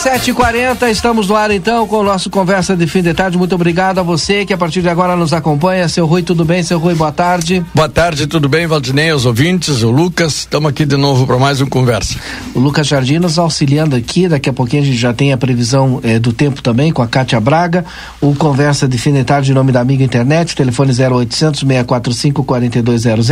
[0.00, 3.36] 17h40, estamos no ar então com o nosso Conversa de Fim de Tarde.
[3.36, 5.86] Muito obrigado a você que a partir de agora nos acompanha.
[5.90, 6.62] Seu Rui, tudo bem?
[6.62, 7.62] Seu Rui, boa tarde.
[7.74, 10.38] Boa tarde, tudo bem, Valdinei, os ouvintes, o Lucas.
[10.38, 12.18] Estamos aqui de novo para mais um Conversa.
[12.54, 14.26] O Lucas Jardim nos auxiliando aqui.
[14.26, 17.06] Daqui a pouquinho a gente já tem a previsão eh, do tempo também com a
[17.06, 17.84] Cátia Braga.
[18.22, 23.28] O Conversa de Fim de Tarde em nome da Amiga Internet, telefone 0800 645 4200.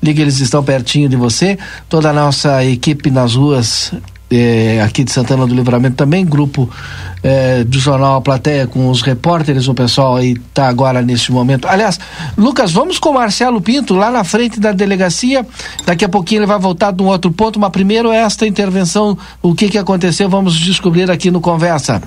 [0.00, 1.58] Liga, eles estão pertinho de você.
[1.88, 3.92] Toda a nossa equipe nas ruas
[4.30, 6.68] é, aqui de Santana do Livramento também, grupo
[7.22, 11.68] é, do jornal A Plateia com os repórteres, o pessoal aí está agora nesse momento.
[11.68, 11.98] Aliás,
[12.36, 15.46] Lucas, vamos com o Marcelo Pinto lá na frente da delegacia.
[15.84, 19.54] Daqui a pouquinho ele vai voltar de um outro ponto, mas primeiro esta intervenção, o
[19.54, 22.02] que que aconteceu, vamos descobrir aqui no Conversa.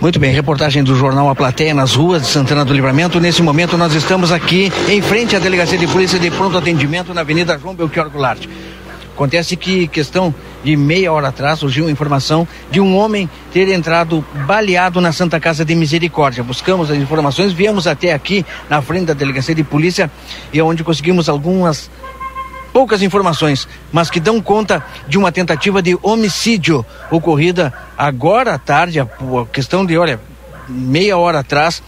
[0.00, 3.18] Muito bem, reportagem do jornal A Plateia nas ruas de Santana do Livramento.
[3.18, 7.22] Nesse momento nós estamos aqui em frente à delegacia de polícia de pronto atendimento na
[7.22, 8.46] Avenida João Belchior Goulart.
[9.14, 10.34] Acontece que, questão
[10.66, 15.64] de meia hora atrás, surgiu informação de um homem ter entrado baleado na Santa Casa
[15.64, 16.42] de Misericórdia.
[16.42, 20.10] Buscamos as informações, viemos até aqui na frente da delegacia de polícia
[20.52, 21.88] e onde conseguimos algumas
[22.72, 28.98] poucas informações, mas que dão conta de uma tentativa de homicídio ocorrida agora à tarde,
[28.98, 29.06] a
[29.52, 30.18] questão de, olha,
[30.68, 31.80] meia hora atrás,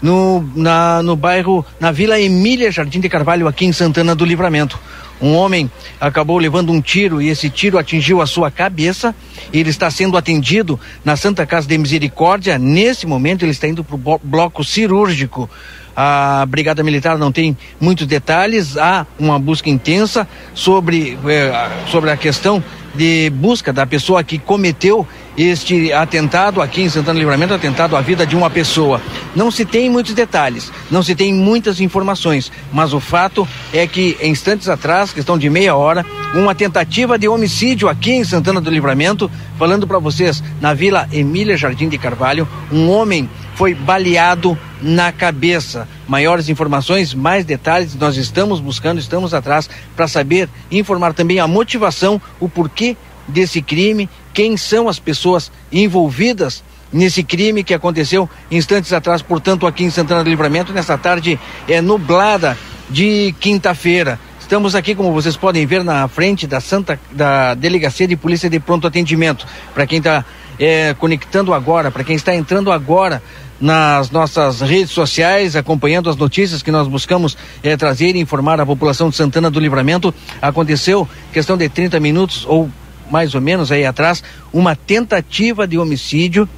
[0.00, 4.78] no, na, no bairro, na Vila Emília Jardim de Carvalho, aqui em Santana do Livramento.
[5.20, 5.70] Um homem
[6.00, 9.14] acabou levando um tiro e esse tiro atingiu a sua cabeça.
[9.52, 12.58] Ele está sendo atendido na Santa Casa de Misericórdia.
[12.58, 15.48] Nesse momento, ele está indo para o bloco cirúrgico.
[15.94, 18.78] A Brigada Militar não tem muitos detalhes.
[18.78, 22.62] Há uma busca intensa sobre, eh, sobre a questão
[22.94, 25.06] de busca da pessoa que cometeu
[25.48, 29.00] este atentado aqui em Santana do Livramento, atentado à vida de uma pessoa.
[29.34, 34.18] Não se tem muitos detalhes, não se tem muitas informações, mas o fato é que
[34.22, 39.30] instantes atrás, questão de meia hora, uma tentativa de homicídio aqui em Santana do Livramento,
[39.58, 45.88] falando para vocês, na Vila Emília Jardim de Carvalho, um homem foi baleado na cabeça.
[46.08, 52.20] Maiores informações, mais detalhes, nós estamos buscando, estamos atrás para saber, informar também a motivação,
[52.38, 52.96] o porquê
[53.28, 59.84] desse crime, quem são as pessoas envolvidas nesse crime que aconteceu instantes atrás, portanto, aqui
[59.84, 62.56] em Santana do Livramento, nessa tarde é nublada
[62.88, 64.18] de quinta-feira.
[64.40, 68.58] Estamos aqui, como vocês podem ver, na frente da Santa da Delegacia de Polícia de
[68.58, 69.46] Pronto Atendimento.
[69.72, 70.24] Para quem está
[70.58, 73.22] é, conectando agora, para quem está entrando agora
[73.60, 78.66] nas nossas redes sociais, acompanhando as notícias que nós buscamos é, trazer e informar a
[78.66, 80.12] população de Santana do Livramento,
[80.42, 82.68] aconteceu questão de 30 minutos ou
[83.10, 84.22] mais ou menos aí atrás,
[84.52, 86.48] uma tentativa de homicídio,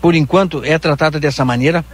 [0.00, 1.84] por enquanto é tratada dessa maneira.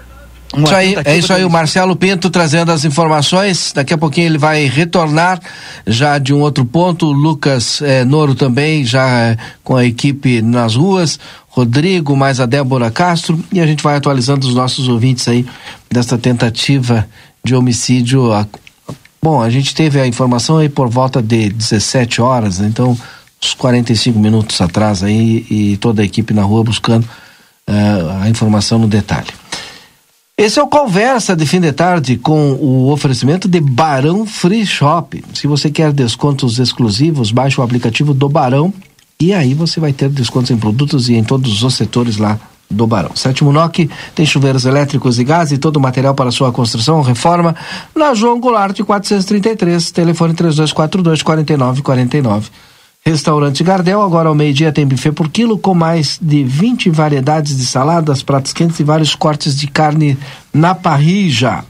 [0.56, 3.72] Isso aí, é isso aí, o Marcelo Pinto trazendo as informações.
[3.72, 5.40] Daqui a pouquinho ele vai retornar
[5.86, 7.06] já de um outro ponto.
[7.06, 11.20] O Lucas é, Noro também, já é, com a equipe nas ruas.
[11.48, 13.38] Rodrigo, mais a Débora Castro.
[13.52, 15.46] E a gente vai atualizando os nossos ouvintes aí
[15.88, 17.06] dessa tentativa
[17.44, 18.30] de homicídio.
[19.22, 22.98] Bom, a gente teve a informação aí por volta de 17 horas, então
[23.42, 28.78] uns 45 minutos atrás aí e toda a equipe na rua buscando uh, a informação
[28.78, 29.28] no detalhe.
[30.36, 35.22] Esse é o Conversa de Fim de Tarde com o oferecimento de Barão Free Shop.
[35.34, 38.72] Se você quer descontos exclusivos, baixe o aplicativo do Barão
[39.20, 42.40] e aí você vai ter descontos em produtos e em todos os setores lá
[42.70, 43.14] do Barão.
[43.14, 47.02] Sétimo NOC tem chuveiros elétricos e gás e todo o material para sua construção ou
[47.02, 47.54] reforma
[47.94, 52.50] na João Goulart 433, telefone 3242 4949.
[53.04, 57.64] Restaurante Gardel, agora ao meio-dia tem buffet por quilo com mais de 20 variedades de
[57.64, 60.18] saladas, pratos quentes e vários cortes de carne
[60.52, 61.64] na parrija.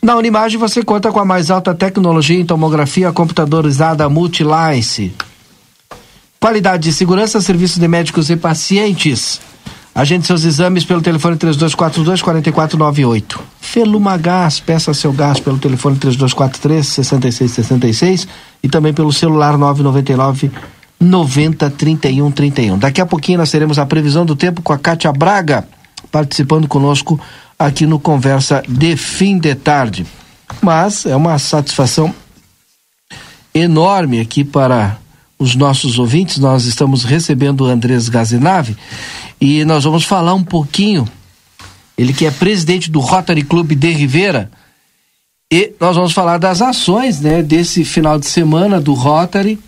[0.00, 5.12] Na Unimagem você conta com a mais alta tecnologia em tomografia computadorizada Multilice.
[6.38, 9.40] Qualidade de segurança, serviços de médicos e pacientes.
[9.94, 13.38] Agende seus exames pelo telefone 3242-4498.
[13.60, 18.26] Feluma Gás, peça seu gás pelo telefone 3243-6666
[18.62, 20.50] e também pelo celular 999
[21.00, 22.78] 90 31 31.
[22.78, 25.66] Daqui a pouquinho nós teremos a previsão do tempo com a Kátia Braga
[26.10, 27.18] participando conosco
[27.58, 30.06] aqui no Conversa de Fim de Tarde.
[30.60, 32.14] Mas é uma satisfação
[33.54, 34.98] enorme aqui para
[35.38, 36.38] os nossos ouvintes.
[36.38, 38.76] Nós estamos recebendo o Andrés Gazinave
[39.40, 41.08] e nós vamos falar um pouquinho.
[41.96, 44.50] Ele que é presidente do Rotary Clube de Rivera.
[45.52, 49.60] E nós vamos falar das ações, né, desse final de semana do Rotary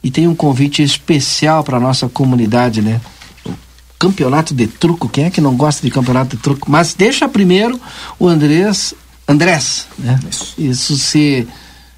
[0.00, 3.00] e tem um convite especial para nossa comunidade, né?
[3.98, 5.08] campeonato de truco.
[5.08, 6.70] Quem é que não gosta de campeonato de truco?
[6.70, 7.80] Mas deixa primeiro
[8.20, 8.94] o Andrés,
[9.26, 10.20] Andrés, né?
[10.30, 11.48] Isso, Isso se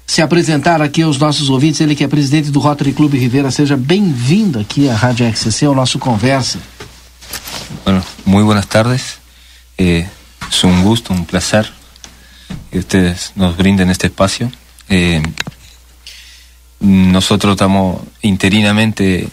[0.07, 3.77] se apresentar aqui aos nossos ouvintes, ele que é presidente do Rotary Clube Rivera, seja
[3.77, 6.57] bem-vindo aqui à Rádio XCC, ao nosso conversa.
[7.83, 9.19] Bueno, muy buenas tardes.
[9.77, 10.07] Eh,
[10.49, 11.71] es un gusto, un placer
[12.71, 14.51] que ustedes nos brinden este espacio.
[14.89, 15.21] Eh,
[16.79, 19.27] nosotros estamos interinamente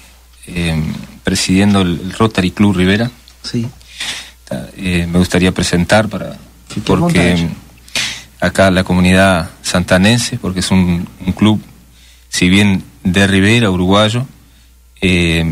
[0.47, 0.82] eh,
[1.25, 3.11] presidiendo el, Rotary Club Rivera.
[3.43, 3.67] Sí.
[4.76, 6.37] Eh, me gustaría presentar para
[6.85, 7.49] porque
[8.41, 11.61] acá la comunidad santanense, porque es un, club,
[12.29, 14.26] si bien de Rivera, uruguayo,
[15.00, 15.44] eh,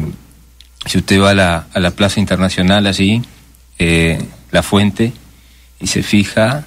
[0.87, 3.23] si usted va a la, a la Plaza Internacional allí,
[3.79, 5.13] eh, La Fuente,
[5.81, 6.67] y se fija,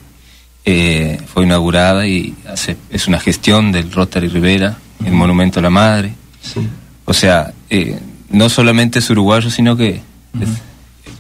[0.66, 6.14] fue inaugurada y hace, es una gestión del Rotary Rivera, el Monumento a la Madre.
[7.06, 7.54] O sea,
[8.30, 10.02] no solamente es uruguayo, sino que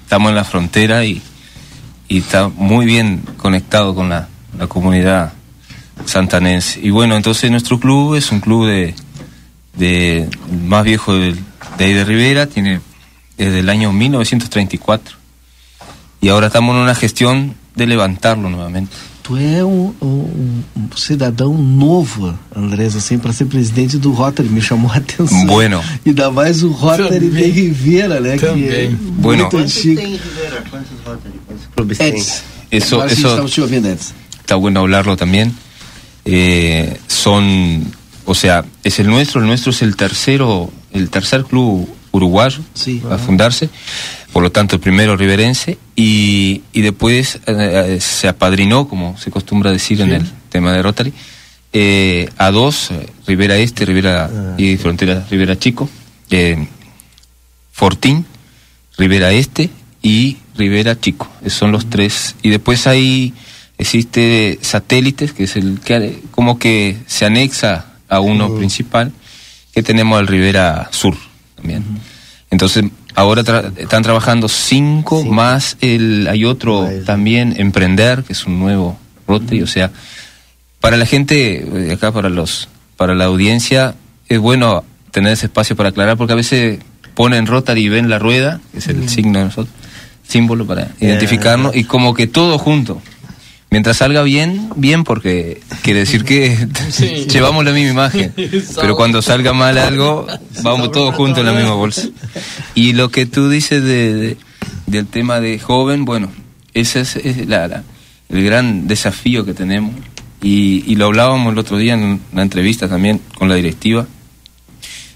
[0.03, 1.21] estamos en la frontera y,
[2.09, 4.27] está muy bien conectado con la,
[4.67, 5.33] comunidad
[6.05, 6.79] santanense.
[6.81, 8.93] Y bueno, entonces nuestro club es un club de,
[9.75, 10.29] de
[10.67, 11.35] más viejo de,
[11.77, 12.79] de ahí de Rivera, tiene
[13.37, 15.17] desde el año 1934.
[16.21, 18.95] Y ahora estamos en una gestión de levantarlo nuevamente.
[19.23, 24.61] Tu é um, um, um cidadão novo, Andrés, assim, para ser presidente do Rotary, me
[24.61, 25.45] chamou a atenção.
[25.45, 25.81] Bueno.
[26.05, 28.37] E ainda mais o Rotary de Rivera, né?
[28.37, 28.63] Também.
[28.63, 29.43] Que é bueno.
[29.43, 30.01] muito antigo.
[30.01, 30.63] tem Rivera?
[30.69, 31.35] Quantos Rotary?
[31.47, 32.15] Quantos clubes tem?
[32.69, 34.13] Eso, Ahora eso, estamos te ouvindo, Edson.
[34.41, 35.53] Está bueno hablarlo también.
[36.25, 37.83] Eh, son,
[38.25, 43.01] o sea, es el nuestro, el nuestro es el tercero, el tercer club uruguayo sí.
[43.11, 43.69] a fundarse
[44.33, 50.01] por lo tanto primero riverense, y, y después eh, se apadrinó, como se acostumbra decir
[50.01, 51.13] en el tema de Rotary,
[51.71, 55.87] eh, a dos, eh, Rivera Este, Rivera ah, y Frontera Rivera Chico,
[57.71, 58.25] Fortín,
[58.97, 59.69] Rivera Este
[60.01, 63.35] y Rivera Chico, esos son los tres, y después ahí
[63.77, 69.11] existe satélites, que es el que como que se anexa a uno principal,
[69.75, 71.15] que tenemos al Rivera Sur
[71.63, 71.83] también.
[72.51, 72.83] Entonces,
[73.15, 73.41] ahora
[73.77, 79.67] están trabajando cinco, más el hay otro también, Emprender, que es un nuevo rote, o
[79.67, 79.91] sea,
[80.79, 82.67] para la gente, eh, acá para los
[82.97, 83.95] para la audiencia,
[84.27, 86.79] es bueno tener ese espacio para aclarar, porque a veces
[87.15, 89.73] ponen Rotary y ven la rueda, que es el signo de nosotros,
[90.27, 93.01] símbolo para identificarnos, y como que todo junto.
[93.73, 96.55] Mientras salga bien, bien porque quiere decir que
[97.27, 98.31] llevamos la misma imagen.
[98.79, 100.27] Pero cuando salga mal algo,
[100.61, 102.07] vamos todos juntos en la misma bolsa.
[102.75, 104.37] Y lo que tú dices de,
[104.85, 106.31] del tema de joven, bueno,
[106.75, 107.81] ese es, la,
[108.29, 109.95] el gran desafío que tenemos.
[110.39, 114.05] Y, y, lo hablábamos el otro día en una entrevista también con la directiva,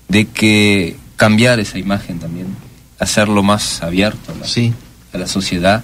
[0.07, 2.47] de que cambiar esa imagen también,
[2.97, 4.33] hacerlo más abierto
[5.13, 5.83] a la sociedad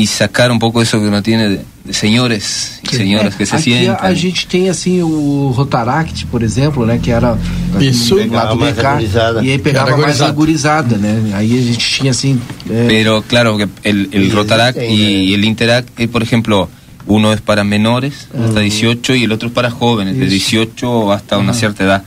[0.00, 3.54] e sacar um pouco isso que não tiene de, de senhores e senhoras que se
[3.54, 3.88] aqui sentem.
[3.90, 7.36] A, a gente tem assim o Rotaract, por exemplo, né, que era
[7.78, 11.32] isso lá do BK, e aí pegava mais agorizada, né?
[11.34, 12.40] Aí a gente tinha assim.
[12.70, 12.86] É...
[12.88, 16.70] Pero claro que el, el Rotaract y el Interact, eh, por ejemplo,
[17.06, 21.36] uno es para menores hasta 18 y el otro es para jóvenes de 18 hasta
[21.36, 22.04] una cierta edad.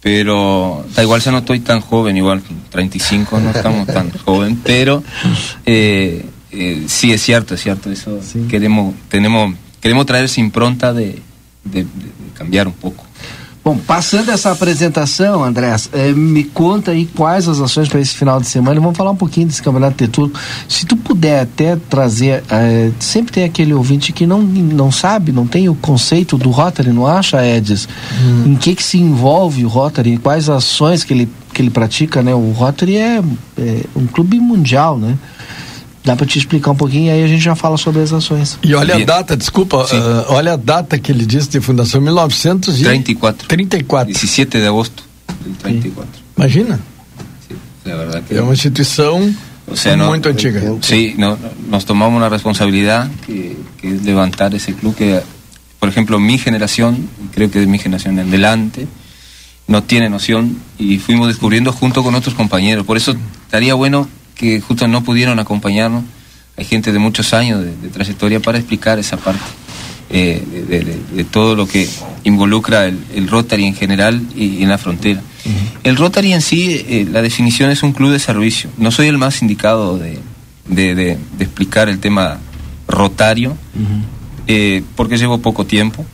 [0.00, 2.40] Pero da igual, ya no estoy tan joven, igual
[2.70, 5.02] 35 no estamos tan joven, pero
[5.66, 7.90] eh, eh, sí, es cierto, es cierto.
[7.90, 8.46] Eso sí.
[8.48, 11.22] queremos, tenemos, queremos traer essa impronta de,
[11.64, 13.06] de, de, cambiar um pouco.
[13.62, 18.40] Bom, passando essa apresentação, Andrés, eh, me conta aí quais as ações para esse final
[18.40, 20.32] de semana vamos falar um pouquinho desse campeonato de tudo.
[20.66, 25.46] Se tu puder até trazer, eh, sempre tem aquele ouvinte que não, não sabe, não
[25.46, 27.86] tem o conceito do Rotary, não acha, Edis?
[28.18, 28.52] Hum.
[28.52, 32.34] Em que que se envolve o Rotary, quais ações que ele, que ele pratica, né?
[32.34, 33.22] O Rotary é,
[33.58, 35.18] é um clube mundial, né?
[36.02, 38.58] Dá para te explicar um pouquinho e aí a gente já fala sobre as ações.
[38.62, 43.46] E olha a data, desculpa, uh, olha a data que ele disse de fundação, 1934.
[43.46, 44.12] 34.
[44.12, 45.04] 17 de agosto
[45.44, 46.10] de 34.
[46.14, 46.22] Sim.
[46.36, 46.80] Imagina.
[47.84, 49.34] Verdad que é uma instituição
[49.66, 50.60] o sea, muito no, antiga.
[50.82, 51.38] Sí, no,
[51.68, 55.20] nos tomamos una responsabilidad que, que, es levantar ese club que,
[55.78, 58.88] por ejemplo, mi generación, creo que de mi generación en adelante,
[59.68, 62.84] no tiene noción y fuimos descubriendo junto con otros compañeros.
[62.84, 63.14] Por eso
[63.44, 64.08] estaría bueno
[64.40, 66.04] que justo no pudieron acompañarnos.
[66.56, 69.44] Hay gente de muchos años de, trayectoria para explicar esa parte
[70.10, 71.88] eh, de, todo lo que
[72.24, 75.20] involucra el, Rotary en general y, en la frontera.
[75.84, 78.70] El Rotary en sí, eh, la definición es un club de servicio.
[78.78, 80.18] No soy el más indicado de,
[81.38, 82.38] explicar el tema
[82.88, 83.56] rotario,
[84.46, 86.04] eh, porque llevo poco tiempo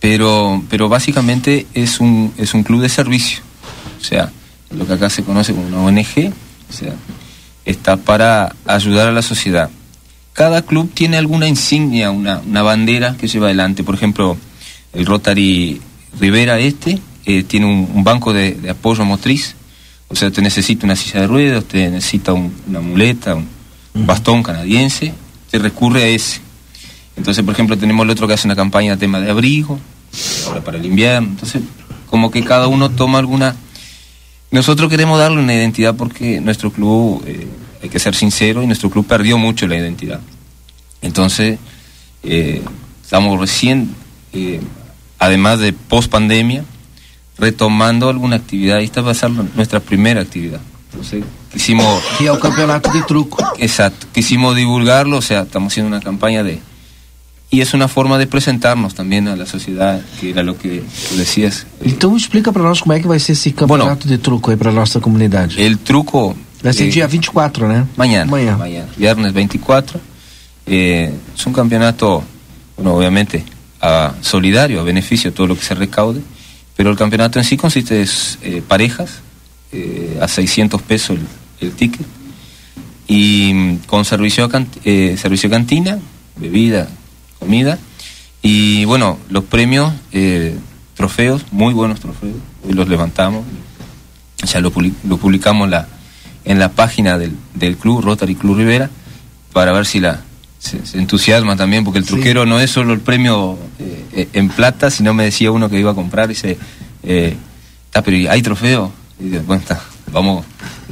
[0.00, 3.42] pero, pero básicamente es un, es un club de servicio,
[4.00, 4.32] o sea,
[4.70, 6.32] lo que acá se conoce como una ONG,
[6.70, 6.94] o sea,
[7.70, 9.70] está para ayudar a la sociedad.
[10.32, 14.36] Cada club tiene alguna insignia, una, una bandera que lleva adelante, por ejemplo,
[14.92, 15.80] el Rotary
[16.18, 19.54] Rivera Este eh, tiene un, banco de, apoyo motriz,
[20.08, 23.46] o sea, usted necesita una silla de ruedas, usted necesita una muleta, un,
[24.06, 25.12] bastón canadiense,
[25.50, 26.40] se recurre a ese.
[27.16, 29.78] Entonces, por ejemplo, tenemos el otro que hace una campaña de tema de abrigo,
[30.46, 31.28] ahora para el invierno.
[31.28, 31.62] Entonces,
[32.08, 33.54] como que cada uno toma alguna...
[34.50, 37.46] Nosotros queremos darle una identidad porque nuestro club, eh,
[37.82, 40.20] hay que ser sincero, y nuestro club perdió mucho la identidad.
[41.02, 41.58] Entonces,
[42.22, 42.62] eh,
[43.02, 43.94] estamos recién,
[44.32, 44.60] eh,
[45.18, 46.64] además de post pandemia,
[47.38, 48.80] retomando alguna actividad.
[48.80, 50.60] Y esta va a ser nuestra primera actividad.
[50.92, 52.02] Entonces, quisimos...
[52.20, 53.42] Y el campeonato de truco.
[53.58, 56.60] Exacto, quisimos divulgarlo, o sea, estamos haciendo una campaña de
[57.52, 61.16] y es una forma de presentarnos también a la sociedad, que era lo que tú
[61.16, 61.66] decías.
[61.82, 64.70] Entonces explica para nós como é que vai ser esse campeonato de truco aí para
[64.70, 65.60] nossa comunidade.
[65.60, 67.86] El truco vai ser eh, dia 24, né?
[67.96, 68.56] Mañana, mañana.
[68.56, 70.00] mañana viernes 24.
[70.66, 72.22] Eh, es un campeonato,
[72.76, 73.44] bueno, obviamente
[73.80, 76.20] a solidario, a beneficio de todo lo que se recaude,
[76.76, 78.08] pero el campeonato en sí consiste de
[78.42, 79.20] eh, parejas,
[79.72, 82.06] eh, a 600 pesos el, el ticket,
[83.08, 84.48] y mm, con servicio,
[85.16, 85.98] servicio cantina,
[86.36, 86.88] bebida,
[87.38, 87.78] comida.
[88.42, 89.92] Y bueno, los premios,
[90.94, 92.36] trofeos, muy buenos trofeos,
[92.66, 93.44] hoy los levantamos,
[94.46, 94.72] ya lo,
[95.04, 95.88] lo publicamos la,
[96.50, 98.90] en la página del, del, club, Rotary Club Rivera,
[99.52, 100.20] para ver si la
[100.58, 105.14] se, entusiasma también, porque el truquero no es solo el premio eh, en plata, sino
[105.14, 106.58] me decía uno que iba a comprar, dice,
[107.04, 107.36] eh,
[107.92, 108.92] pero ¿hay trofeo?
[109.20, 109.80] Y bueno, está,
[110.12, 110.44] vamos,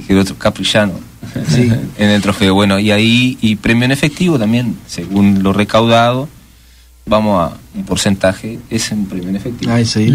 [0.07, 0.93] que otro caprillano
[1.99, 2.55] en el trofeo.
[2.55, 6.29] Bueno, y ahí, y premio en efectivo también, según lo recaudado
[7.09, 9.73] vamos a un porcentaje, es en premio en efectivo.
[9.73, 10.13] Ah, sí.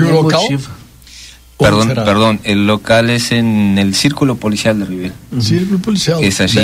[1.64, 5.14] Perdón, perdón, el local es en el Círculo Policial de Rivera.
[5.40, 6.24] Círculo Policial.
[6.24, 6.60] Es allí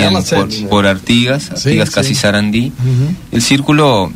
[0.68, 2.72] por, Artigas, Artigas casi Sarandí.
[3.32, 4.12] El Círculo,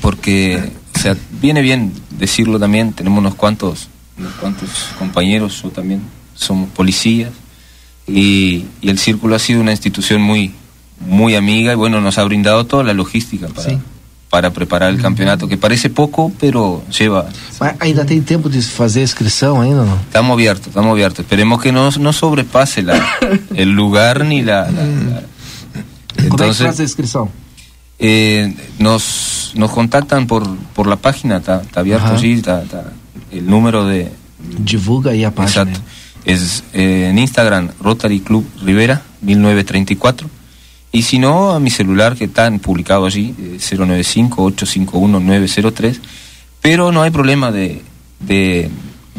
[0.00, 4.68] porque, o sea, viene bien decirlo también, tenemos unos cuantos, unos cuantos
[4.98, 6.02] compañeros, o también
[6.34, 7.30] somos policías,
[8.06, 10.52] y, y, el Círculo ha sido una institución muy,
[11.00, 13.80] muy amiga y bueno, nos ha brindado toda la logística para
[14.34, 17.28] para preparar el campeonato, que parece poco, pero lleva.
[17.78, 19.94] ¿Ainda tem tiempo de hacer inscripción ainda no?
[19.94, 21.20] Estamos abiertos, estamos abiertos.
[21.20, 23.00] Esperemos que no, no sobrepase la,
[23.54, 24.68] el lugar ni la...
[26.16, 27.28] Entonces, ¿Cómo inscripción?
[28.00, 30.42] Eh, nos, nos contactan por,
[30.74, 32.64] por la página, está abierto, sí, está,
[33.30, 34.10] el número de...
[34.58, 35.62] Divulga ahí a página.
[35.62, 35.80] Exacto.
[36.24, 40.28] Es eh, en Instagram, Rotary Club Rivera, 1934
[40.94, 45.86] y si no, a mi celular que está publicado allí, 095-851-903.
[45.86, 45.98] Eh,
[46.62, 47.82] Pero no hay problema de,
[48.20, 48.70] de,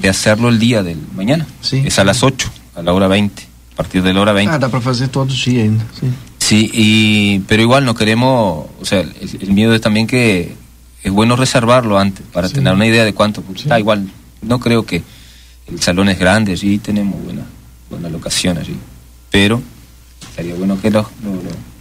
[0.09, 1.45] hacerlo el día del mañana.
[1.59, 1.83] Sí.
[1.85, 4.55] Es a las 8, a la hora 20, a partir de la hora 20.
[4.55, 5.83] Ah, da para hacer todo sí ainda.
[5.99, 6.07] Sí.
[6.37, 10.55] sí, y, pero igual no queremos, o sea, el, miedo es también que
[11.03, 13.43] es bueno reservarlo antes para tener una idea de cuánto.
[13.53, 14.07] Está igual,
[14.41, 15.03] no creo que
[15.67, 17.43] el salón es grande, allí tenemos buena,
[17.89, 18.77] buena locación allí.
[19.29, 19.61] Pero
[20.35, 21.75] seria bueno que lo, lo, lo...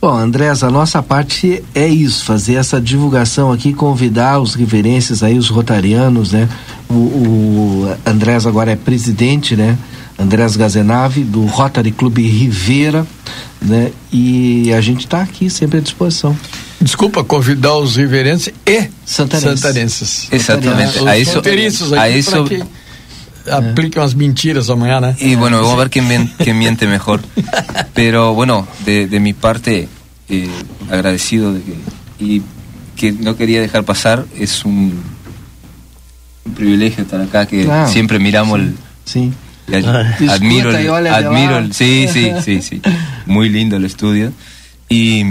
[0.00, 5.36] Bom, Andrés, a nossa parte é isso, fazer essa divulgação aqui, convidar os reverências aí,
[5.38, 6.48] os rotarianos, né?
[6.88, 9.76] O, o Andrés agora é presidente, né?
[10.18, 13.06] Andrés Gazenave, do Rotary Clube Rivera,
[13.60, 13.90] né?
[14.12, 16.36] E a gente está aqui sempre à disposição.
[16.80, 19.60] Desculpa, convidar os riverenses e santarenses.
[19.60, 20.28] santarenses.
[20.30, 20.98] Exatamente.
[20.98, 21.38] Os a isso,
[21.98, 22.08] a
[23.50, 25.14] aplique unas mentiras mañana.
[25.18, 27.20] Y bueno, vamos a ver quién, quién miente mejor.
[27.94, 29.88] Pero bueno, de, de mi parte,
[30.28, 30.48] eh,
[30.90, 31.74] agradecido de que,
[32.18, 32.42] y
[32.96, 35.02] que no quería dejar pasar, es un,
[36.44, 38.74] un privilegio estar acá, que siempre miramos el...
[39.04, 39.32] Sí.
[40.28, 42.80] admiro el, admiro el, sí, sí, sí, sí.
[43.26, 44.32] Muy lindo el estudio.
[44.88, 45.24] Y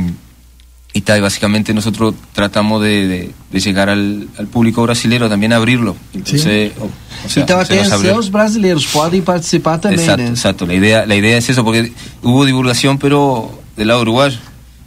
[0.95, 5.93] y tal, básicamente nosotros tratamos de, de, de llegar al, al, público brasileño también abrirlo.
[6.13, 7.81] Entonces, o, o sea, então até
[8.13, 9.99] os brasileiros podem participar también.
[9.99, 10.29] Exacto, ¿eh?
[10.29, 10.65] exacto.
[10.65, 11.91] La idea, la idea es eso, porque
[12.23, 14.37] hubo divulgación, pero del lado uruguayo.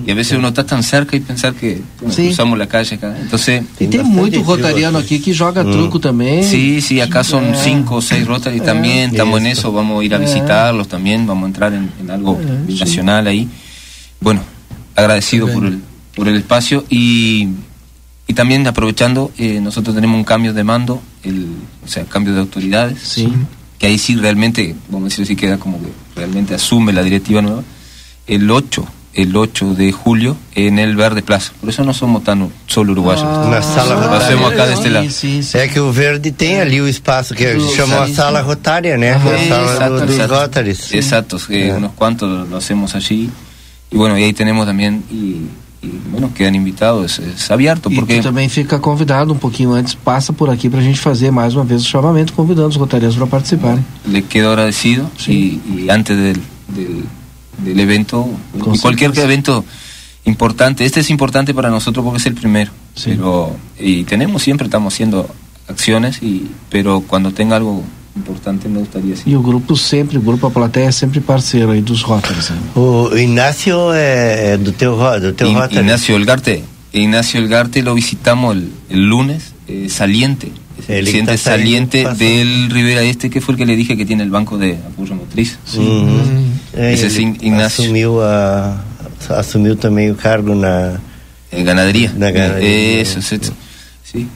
[0.07, 2.29] Y a veces uno está tan cerca y pensar que bueno, Sí.
[2.29, 3.15] cruzamos la calle acá.
[3.21, 6.43] Entonces, E tem trio rotariano aqui que joga truco também.
[6.43, 9.61] sí, sí, acá son Eh, cinco o seis Rotary también, estamos en Eso.
[9.69, 13.47] eso, vamos a ir a visitarlos también, vamos a entrar en, en algo nacional ahí.
[14.21, 14.41] Bueno,
[14.97, 15.83] agradecido por el,
[16.19, 17.49] por el espacio y,
[18.27, 21.47] y también aprovechando, eh, nosotros tenemos un cambio de mando, el,
[21.85, 22.99] o sea, cambio de autoridades.
[23.01, 23.47] Sim.
[23.79, 27.41] que ahí sí realmente, vamos a decir así, queda como que realmente asume la directiva
[27.41, 27.63] nueva,
[28.27, 28.85] el 8,
[29.15, 31.53] el 8 de julio en el Verde Plaza.
[31.61, 33.23] Por eso no somos tan solo uruguayos.
[33.49, 34.27] Na sala Ah, rotária.
[34.27, 35.09] Hacemos acá deste lado.
[35.11, 35.59] Sim, sim.
[35.59, 39.13] É que o verde tem ali o espaço que Do- chamou a sala rotária, né?
[39.15, 40.35] Aham, a sala exato, do, dos Exacto.
[40.35, 40.93] Rotaries.
[40.93, 41.73] Exacto, que É.
[41.77, 43.31] unos cuantos lo hacemos allí.
[43.93, 45.47] Y bueno, y ahí tenemos también, y
[46.11, 49.95] bueno, quedan invitados, es, es abierto, E porque tu também fica convidado um pouquinho antes,
[49.95, 53.27] passa por aqui pra gente fazer mais uma vez o chamamento, convidando os rotarianos para
[53.29, 53.85] participarem.
[54.07, 55.61] le quedo agradecido Sí.
[55.65, 57.05] y, y antes del, del,
[57.59, 59.25] del evento, Con cualquier certeza.
[59.27, 59.65] evento
[60.25, 63.11] importante, este es importante para nosotros porque es el primero, Sí.
[63.11, 65.29] pero y tenemos siempre estamos haciendo
[65.69, 67.85] acciones y pero cuando tenga algo
[68.21, 69.25] importante me gustaría sí.
[69.31, 72.03] E o grupo sempre, o grupo A Plateia é sempre parceiro aí dos
[72.57, 72.59] né?
[72.75, 75.81] O Inácio é do teu, ro- do teu In- Rotary.
[75.81, 80.49] Ignacio Elgarte, Ignacio Elgarte lo visitamos el, el lunes, eh, saliente,
[80.79, 84.05] es el El presidente saliente del Rivera Este, que fue el que le dije que
[84.07, 85.59] tiene el banco de apoyo motriz.
[85.77, 86.49] Uhum.
[86.75, 87.85] É, Esse é ele Inácio.
[87.85, 88.77] Assumiu, a,
[89.37, 91.01] assumiu também o cargo na.
[91.51, 92.13] En ganadería.
[92.17, 93.01] Na ganadería.
[93.03, 93.35] Eso, eso,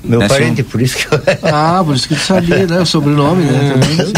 [0.04, 1.20] Meu Ignacio- parente, por isso que eu.
[1.42, 2.80] Ah, por isso que tu sabia, né?
[2.80, 3.72] O sobrenome, né?
[3.80, 4.12] Também.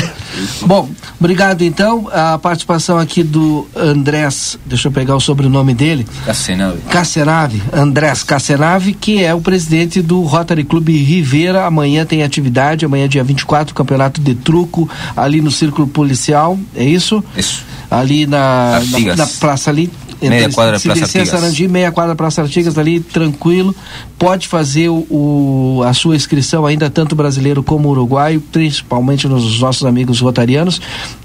[0.66, 2.08] Bom, obrigado então.
[2.12, 6.06] A participação aqui do Andrés, deixa eu pegar o sobrenome dele.
[6.26, 6.78] Casenave.
[6.90, 11.64] Cassenave, Andrés Cassenave, que é o presidente do Rotary Clube Rivera.
[11.66, 17.22] Amanhã tem atividade, amanhã dia 24, campeonato de truco ali no Círculo Policial, é isso?
[17.36, 17.62] Eso.
[17.90, 19.90] Ali na, na, na praça ali.
[20.30, 21.26] Meia quadra, se Praça descer.
[21.26, 23.74] Sarandi, meia quadra Praça Artigas ali, tranquilo.
[24.18, 29.84] Pode fazer o, o- a sua inscrição ainda, tanto brasileiro como uruguaio, principalmente nos nossos
[29.84, 30.80] amigos rotarianos.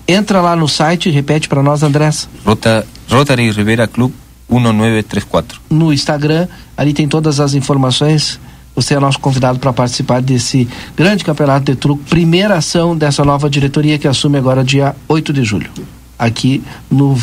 [0.08, 2.28] Entra lá no site, repete para nós, Andrés.
[2.46, 4.12] Rota, Rotary Rivera Club
[4.50, 5.60] 1934.
[5.70, 8.40] no Instagram, ali tem todas as informações.
[8.76, 13.50] Você é nosso convidado para participar desse grande campeonato de truco, primeira ação dessa nova
[13.50, 15.70] diretoria que assume agora dia 8 de julho.
[16.18, 17.16] Aqui no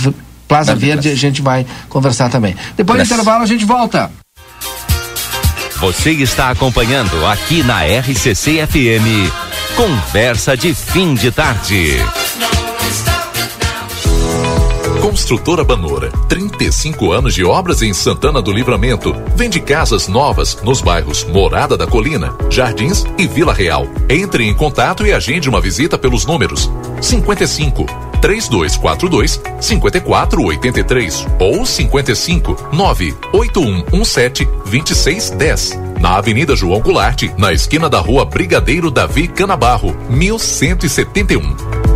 [0.49, 1.17] Plaza Verde Verde Plaza.
[1.17, 2.57] a gente vai conversar também.
[2.77, 4.11] Depois do intervalo a gente volta.
[5.79, 9.31] Você está acompanhando aqui na RCC FM.
[9.77, 11.99] Conversa de fim de tarde.
[15.03, 19.15] Construtora Banora, 35 anos de obras em Santana do Livramento.
[19.35, 23.87] Vende casas novas nos bairros Morada da Colina, Jardins e Vila Real.
[24.09, 34.45] Entre em contato e agende uma visita pelos números 55 3242 5483 ou 55 98117
[34.45, 35.79] 2610.
[36.01, 41.96] Na Avenida João Goulart, na esquina da Rua Brigadeiro Davi Canabarro, 1171.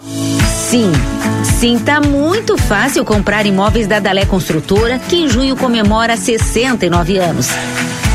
[0.00, 0.92] Sim,
[1.58, 7.48] sim, tá muito fácil comprar imóveis da Dalé Construtora, que em junho comemora 69 anos.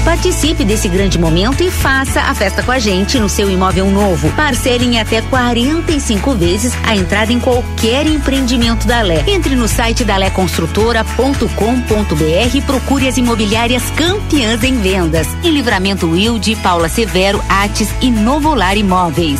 [0.06, 4.30] Participe desse grande momento e faça a festa com a gente no seu imóvel novo.
[4.34, 9.24] Parcele em até 45 vezes a entrada em qualquer empreendimento da Lé.
[9.28, 15.28] Entre no site daléconstrutora.com.br e procure as imobiliárias campeãs em vendas.
[15.42, 19.40] Em Livramento Wilde, Paula Severo, Ates e Novolar Imóveis.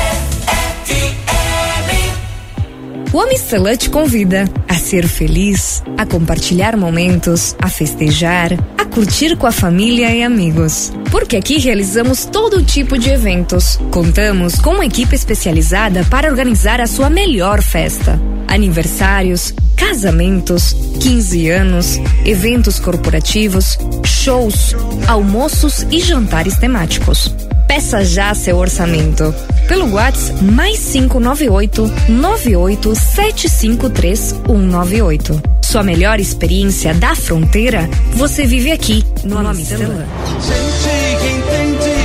[3.13, 9.45] O Amistela te convida a ser feliz, a compartilhar momentos, a festejar, a curtir com
[9.45, 10.93] a família e amigos.
[11.11, 13.77] Porque aqui realizamos todo tipo de eventos.
[13.91, 18.17] Contamos com uma equipe especializada para organizar a sua melhor festa.
[18.47, 24.73] Aniversários, casamentos, 15 anos, eventos corporativos, shows,
[25.05, 27.35] almoços e jantares temáticos.
[27.71, 29.33] Peça já seu orçamento
[29.65, 35.41] pelo WhatsApp mais 598 98 753 198.
[35.63, 40.05] Sua melhor experiência da fronteira você vive aqui no Amsterdã.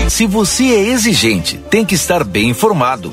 [0.09, 3.13] Se você é exigente, tem que estar bem informado.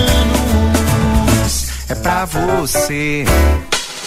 [1.91, 3.25] é pra você.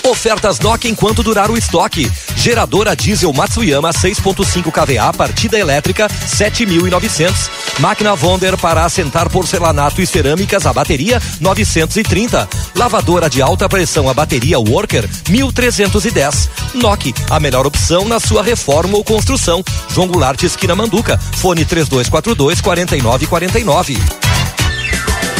[0.03, 2.11] Ofertas Nokia enquanto durar o estoque.
[2.37, 7.33] Geradora diesel Matsuyama 6.5 kVA, partida elétrica 7.900.
[7.79, 12.49] Máquina Wonder para assentar porcelanato e cerâmicas a bateria 930.
[12.75, 16.51] Lavadora de alta pressão a bateria Worker 1310.
[16.75, 19.63] Nokia, a melhor opção na sua reforma ou construção.
[19.91, 21.19] João Goulart esquina Manduca.
[21.19, 23.99] Fone 3242 4949.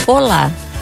[0.07, 0.51] Olá.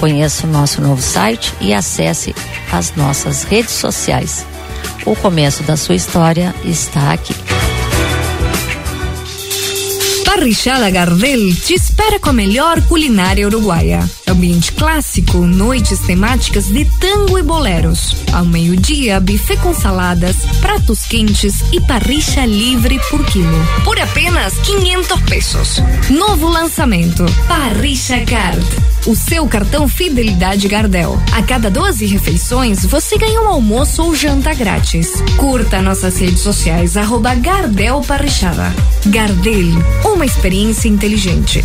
[0.00, 2.34] Conheça o nosso novo site e acesse
[2.72, 4.46] as nossas redes sociais.
[5.04, 7.34] O começo da sua história está aqui.
[10.24, 14.08] Parrichada Gardel te espera com a melhor culinária uruguaia.
[14.24, 18.14] Ambiente clássico, noites temáticas de tango e boleros.
[18.32, 23.66] Ao meio-dia, buffet com saladas, pratos quentes e parricha livre por quilo.
[23.84, 25.82] Por apenas 500 pesos.
[26.08, 28.64] Novo lançamento: Parricha Card.
[29.08, 31.18] O seu cartão Fidelidade Gardel.
[31.32, 35.22] A cada 12 refeições, você ganha um almoço ou janta grátis.
[35.38, 38.70] Curta nossas redes sociais, arroba Gardel Parrichada.
[39.06, 39.72] Gardel,
[40.04, 41.64] uma experiência inteligente.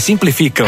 [0.01, 0.67] simplificam.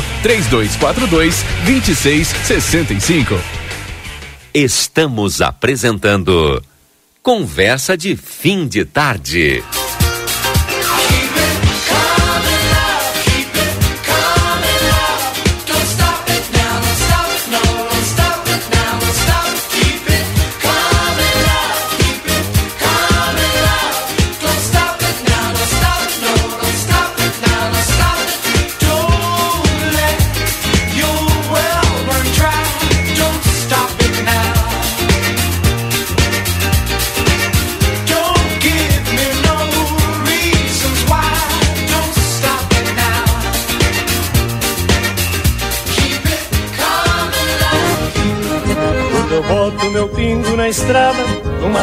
[0.23, 3.35] 3242 2665.
[4.53, 6.61] Estamos apresentando
[7.21, 9.63] Conversa de Fim de Tarde.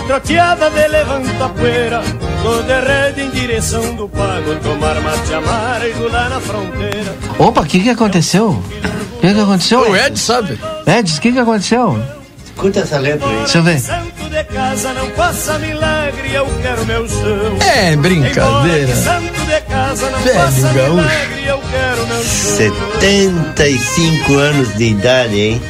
[0.08, 2.02] Troteada de levanta poeira.
[2.42, 7.14] Tô de rede em direção do pago, tomar mate amargo lá na fronteira.
[7.38, 8.48] Opa, o que que aconteceu?
[8.48, 9.80] O que que aconteceu?
[9.90, 10.58] O Ed sabe.
[10.86, 12.02] Ed, o que que aconteceu?
[12.42, 13.36] Escuta essa letra aí.
[13.40, 13.78] Deixa eu ver.
[13.80, 17.58] Santo de casa não passa milagre, eu quero meu chão.
[17.76, 18.96] É brincadeira.
[18.96, 20.94] Santo de casa não Velho passa gaúcho.
[20.94, 22.56] milagre, eu quero meu chão.
[22.56, 25.62] 75 anos de idade, hein?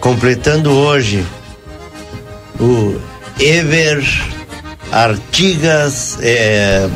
[0.00, 1.24] Completando hoje
[2.58, 3.00] o
[3.40, 4.04] Ever
[4.92, 6.18] Artigas.
[6.20, 6.88] É,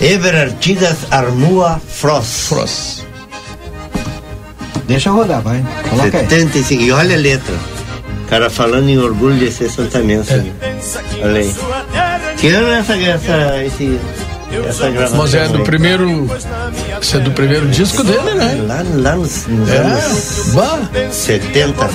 [0.00, 2.48] Ever Artigas Armua Frost.
[2.48, 3.02] Frost.
[4.86, 5.64] Deixa rodar, vai.
[5.88, 6.24] Coloca aí.
[6.28, 6.82] 75.
[6.82, 7.54] E olha a letra.
[8.24, 10.32] O cara falando em orgulho de ser santanense.
[10.32, 10.52] ali.
[11.22, 11.54] Olha aí.
[12.36, 13.98] Que ano é essa, essa, esse,
[14.68, 15.18] essa gravação?
[15.18, 15.64] Mas é do aí?
[15.64, 16.30] primeiro.
[17.00, 18.64] Isso é do primeiro disco dele, né?
[18.66, 20.78] Lá, lá nos, nos É, anos bah.
[21.10, 21.88] 70.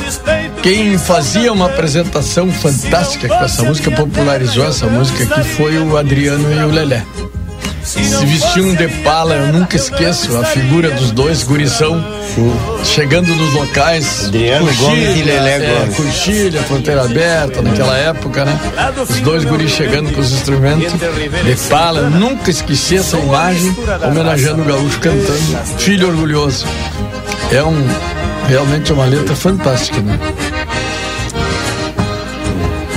[0.61, 6.53] Quem fazia uma apresentação fantástica com essa música, popularizou essa música aqui, foi o Adriano
[6.53, 7.03] e o Lelé.
[7.83, 12.01] Se vestiam de pala, eu nunca esqueço a figura dos dois, gurição,
[12.83, 14.25] chegando nos locais.
[14.27, 15.95] Adriano Gomes e Lelé é, Gomes.
[15.97, 18.59] Coxilha, fronteira aberta, naquela época, né?
[19.09, 23.75] Os dois guris chegando com os instrumentos de pala, eu nunca esqueci essa imagem,
[24.07, 26.67] homenageando o gaúcho cantando, filho orgulhoso.
[27.51, 27.83] É um,
[28.47, 30.19] realmente uma letra fantástica, né?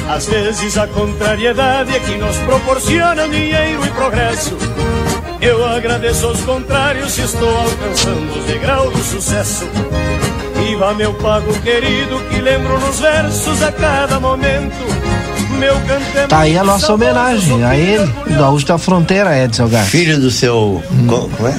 [0.09, 4.57] Às vezes a contrariedade é que nos proporciona dinheiro e progresso.
[5.41, 9.69] Eu agradeço aos contrários se estou alcançando os degraus do sucesso.
[10.57, 14.77] Viva meu pago querido que lembro nos versos a cada momento.
[16.29, 19.85] Tá aí a nossa homenagem a ele, o gaúcho da fronteira, Edson Gar.
[19.85, 20.83] Filho do seu.
[21.09, 21.55] co- Como é?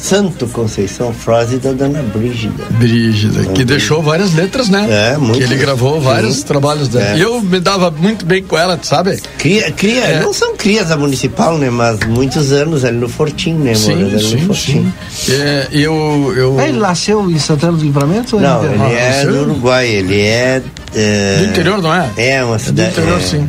[0.00, 2.64] Santo Conceição Frost e da Dona Brígida.
[2.70, 4.86] Brígida, que deixou várias letras, né?
[5.14, 5.38] É, muito.
[5.38, 6.42] Que ele gravou vários Sim.
[6.44, 7.10] trabalhos dela.
[7.14, 7.18] É.
[7.18, 9.16] E eu me dava muito bem com ela, sabe?
[9.38, 10.20] Cria, cria, É.
[10.20, 11.68] não são crias da municipal, né?
[11.70, 14.92] Mas muitos anos ali no Fortim, né, Sim, morando ali no sim, Fortim.
[15.30, 16.60] É, eu, eu...
[16.60, 18.38] Ele nasceu em Santana do Livramento?
[18.38, 18.98] Não, ele Interlagos?
[18.98, 20.62] é do Uruguai, ele é.
[20.94, 22.08] é Do interior, não é?
[22.16, 22.90] É, uma É do cidade.
[22.92, 23.22] interior, é.
[23.22, 23.47] sim.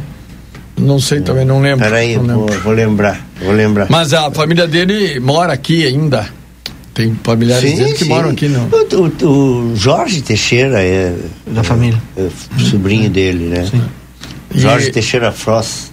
[0.80, 1.84] Não sei também, não lembro.
[1.86, 2.62] Peraí, não vou, lembro.
[2.64, 3.88] vou lembrar, vou lembrar.
[3.90, 6.28] Mas a família dele mora aqui ainda.
[6.94, 8.68] Tem familiares dele que moram aqui, não.
[8.70, 11.16] O, o- o Jorge Teixeira é.
[11.48, 12.02] Da família.
[12.18, 12.28] é
[12.60, 13.70] sobrinho dele, né?
[14.54, 15.90] Jorge E- Teixeira Frost.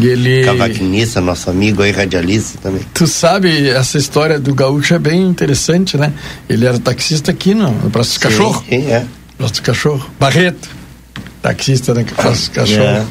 [0.00, 0.44] E ele.
[0.44, 2.82] Cavaquinista, nosso amigo aí, radialista também.
[2.94, 6.12] Tu sabe, essa história do gaúcho é bem interessante, né?
[6.48, 8.64] Ele era taxista aqui no, no Praça do Cachorro.
[8.68, 9.04] Sim, é.
[9.36, 10.10] Praça do Cachorro.
[10.18, 10.68] Barreto.
[11.42, 12.82] Taxista né, que faz cachorro.
[12.84, 13.04] É.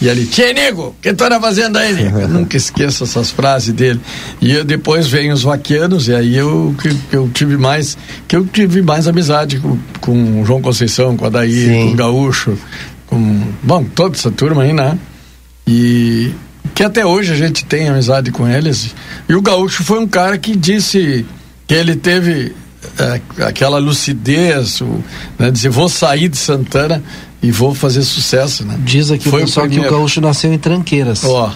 [0.00, 2.18] E ali, Tchê, nego, o que tu anda fazendo aí, nego?
[2.20, 4.00] Eu nunca esqueço essas frases dele.
[4.40, 8.34] E eu, depois vem os vaqueanos, e aí eu, que, que eu tive mais, que
[8.34, 12.58] eu tive mais amizade com, com o João Conceição, com a Daí, com o Gaúcho,
[13.06, 14.98] com, bom, toda essa turma aí, né?
[15.66, 16.32] E
[16.74, 18.94] que até hoje a gente tem amizade com eles.
[19.28, 21.26] E o Gaúcho foi um cara que disse
[21.66, 22.54] que ele teve
[22.98, 25.04] é, aquela lucidez, o,
[25.38, 27.02] né, dizer, vou sair de Santana
[27.42, 28.76] e vou fazer sucesso, né?
[28.80, 31.24] Diz aqui Foi o pessoal que o gaúcho nasceu em Tranqueiras.
[31.24, 31.52] Ó.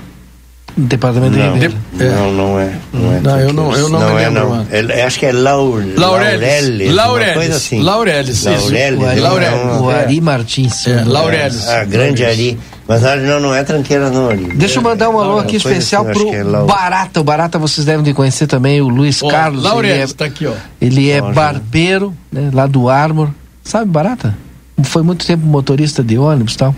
[0.76, 1.74] No departamento Não, de Ribeira.
[2.16, 2.72] não, não é.
[2.92, 4.66] Não, é Não, eu não- eu não me é, lembro, não.
[4.70, 6.40] É, acho que é Laur, Laureles.
[6.40, 6.94] Laureles.
[6.94, 7.34] Laureles.
[7.34, 7.80] Coisa assim.
[7.80, 8.44] Laureles.
[8.44, 8.98] Laureles.
[8.98, 10.86] O Ari, não, o Ari Martins.
[10.88, 11.68] É, Laureles.
[11.68, 12.58] Ah, grande Ari.
[12.88, 14.52] Mas não, não é tranqueira não ali.
[14.54, 17.20] Deixa eu mandar um alô aqui especial assim, pro é Barata.
[17.20, 19.62] O Barata vocês devem de conhecer também, o Luiz oh, Carlos.
[19.62, 20.52] Laurel, é, tá aqui, ó.
[20.80, 23.30] Ele é barbeiro, né, lá do Armor.
[23.62, 24.36] Sabe Barata?
[24.82, 26.74] Foi muito tempo motorista de ônibus e tal.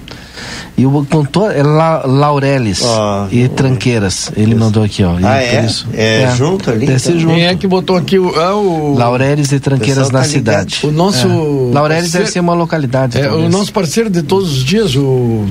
[0.77, 4.31] E o contou é La, Laureles oh, e Tranqueiras.
[4.37, 4.61] Ele isso.
[4.61, 5.17] mandou aqui, ó.
[5.23, 5.65] Ah, é?
[5.65, 5.89] Isso.
[5.95, 6.85] É, é, junto ali?
[6.85, 7.19] Então.
[7.19, 7.35] junto.
[7.35, 8.39] Quem é que botou aqui o.
[8.39, 8.95] É o...
[8.95, 10.81] Laureles e Tranqueiras na tá cidade.
[10.85, 11.27] O nosso.
[11.27, 11.75] É.
[11.75, 13.19] Laureles deve ser uma localidade.
[13.19, 15.47] É, o nosso parceiro de todos os dias, o.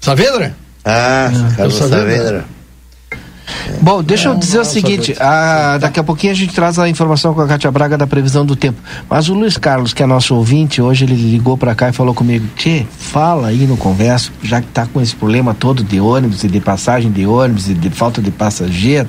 [0.00, 0.54] Saavedra?
[0.84, 1.56] Ah, é.
[1.56, 2.44] Carlos Saavedra.
[3.80, 7.34] Bom, deixa eu dizer o seguinte, a, daqui a pouquinho a gente traz a informação
[7.34, 8.80] com a Cátia Braga da previsão do tempo.
[9.08, 12.14] Mas o Luiz Carlos, que é nosso ouvinte, hoje ele ligou para cá e falou
[12.14, 16.44] comigo, Tchê, fala aí no converso, já que tá com esse problema todo de ônibus
[16.44, 19.08] e de passagem de ônibus e de falta de passageiro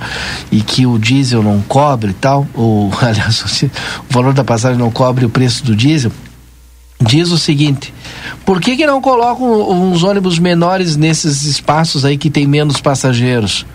[0.51, 3.63] e que o diesel não cobre e tal, ou aliás,
[4.10, 6.12] o valor da passagem não cobre o preço do diesel,
[7.01, 7.93] diz o seguinte:
[8.45, 13.65] por que, que não colocam uns ônibus menores nesses espaços aí que tem menos passageiros?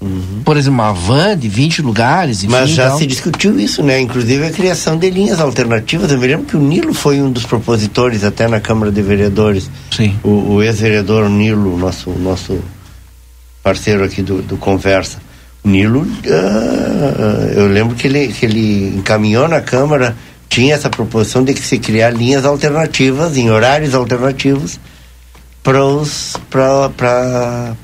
[0.00, 0.42] Uhum.
[0.44, 2.44] Por exemplo, uma van de 20 lugares.
[2.44, 4.00] Enfim, Mas já se discutiu isso, né?
[4.00, 6.12] Inclusive a criação de linhas alternativas.
[6.12, 9.68] Eu me lembro que o Nilo foi um dos propositores até na Câmara de Vereadores.
[9.90, 10.16] Sim.
[10.22, 12.62] O, o ex-vereador Nilo, nosso, nosso
[13.62, 15.18] parceiro aqui do, do Conversa.
[15.64, 20.16] O Nilo, uh, eu lembro que ele, que ele encaminhou na Câmara,
[20.48, 24.78] tinha essa proposição de que se criar linhas alternativas, em horários alternativos,
[25.62, 26.90] para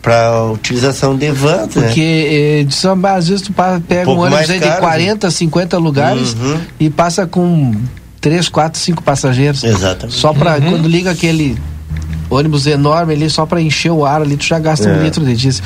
[0.06, 1.86] a utilização de vans, né?
[1.86, 2.64] Porque né?
[2.64, 3.52] de São às vezes tu
[3.86, 6.60] pega um, um ônibus aí de 40, 50 lugares uhum.
[6.80, 7.74] e passa com
[8.20, 9.62] 3, 4, 5 passageiros.
[9.62, 10.18] Exatamente.
[10.18, 10.70] Só para uhum.
[10.70, 11.58] quando liga aquele
[12.30, 14.92] ônibus enorme ali só para encher o ar ali, tu já gasta é.
[14.92, 15.64] um litro de diesel.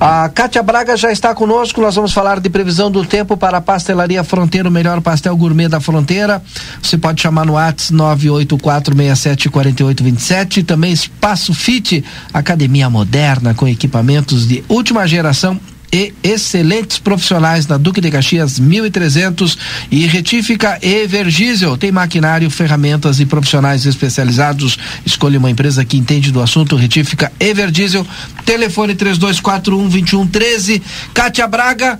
[0.00, 3.60] A Kátia Braga já está conosco, nós vamos falar de previsão do tempo para a
[3.60, 6.42] pastelaria Fronteira, o melhor pastel gourmet da fronteira.
[6.82, 15.06] Você pode chamar no WhatsApp 984674827, também Espaço Fit, academia moderna com equipamentos de última
[15.06, 15.58] geração
[15.92, 19.58] e excelentes profissionais na Duque de Caxias 1300
[19.90, 21.76] e retífica Evergiesel.
[21.76, 24.78] Tem maquinário, ferramentas e profissionais especializados.
[25.04, 26.76] Escolha uma empresa que entende do assunto.
[26.76, 28.06] Retífica Everdiesel.
[28.44, 30.82] Telefone 3241 2113.
[31.14, 31.98] Kátia Braga.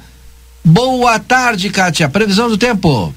[0.65, 2.09] Boa tarde, Kátia.
[2.09, 3.15] Previsão do tempo.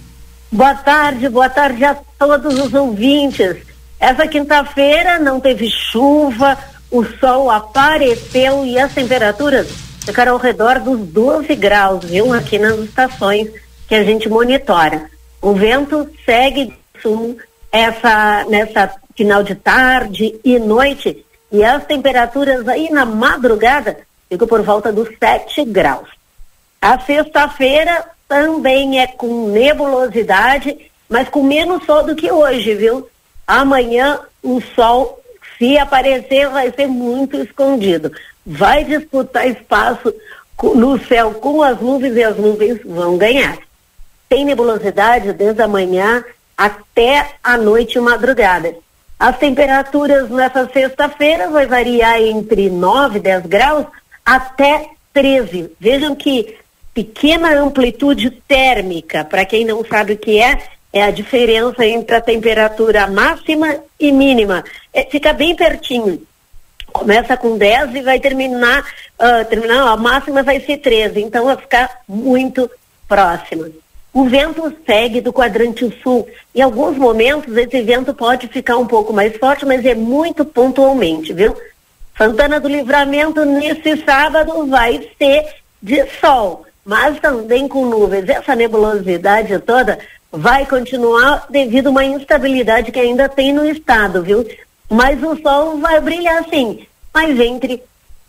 [0.51, 3.57] Boa tarde, boa tarde a todos os ouvintes.
[3.99, 6.57] Essa quinta-feira não teve chuva,
[6.89, 12.33] o sol apareceu e as temperaturas ficará ao redor dos 12 graus, viu?
[12.33, 13.49] Aqui nas estações
[13.87, 15.09] que a gente monitora.
[15.41, 17.37] O vento segue sul
[17.71, 23.97] essa, nessa final de tarde e noite e as temperaturas aí na madrugada
[24.29, 26.07] ficam por volta dos 7 graus.
[26.81, 30.77] A sexta-feira também é com nebulosidade,
[31.09, 33.07] mas com menos sol do que hoje, viu?
[33.45, 35.21] Amanhã o sol,
[35.57, 38.11] se aparecer, vai ser muito escondido
[38.45, 40.13] vai disputar espaço
[40.75, 43.58] no céu com as nuvens e as nuvens vão ganhar.
[44.30, 46.23] Tem nebulosidade desde a manhã
[46.58, 48.75] até a noite e madrugada.
[49.19, 53.86] As temperaturas nessa sexta-feira vai variar entre 9 e 10 graus
[54.25, 55.71] até 13.
[55.80, 56.58] Vejam que
[56.93, 60.62] pequena amplitude térmica, para quem não sabe o que é,
[60.93, 64.63] é a diferença entre a temperatura máxima e mínima.
[64.93, 66.21] É, fica bem pertinho.
[66.91, 68.86] Começa com 10 e vai terminar,
[69.19, 72.69] uh, terminar, a máxima vai ser 13, então vai ficar muito
[73.08, 73.69] próxima.
[74.13, 76.27] O vento segue do quadrante sul.
[76.54, 81.32] Em alguns momentos esse vento pode ficar um pouco mais forte, mas é muito pontualmente,
[81.32, 81.56] viu?
[82.17, 88.27] Santana do Livramento nesse sábado vai ser de sol, mas também com nuvens.
[88.27, 89.97] Essa nebulosidade toda
[90.32, 94.45] vai continuar devido a uma instabilidade que ainda tem no estado, viu?
[94.91, 97.82] Mas o sol vai brilhar sim, mas entre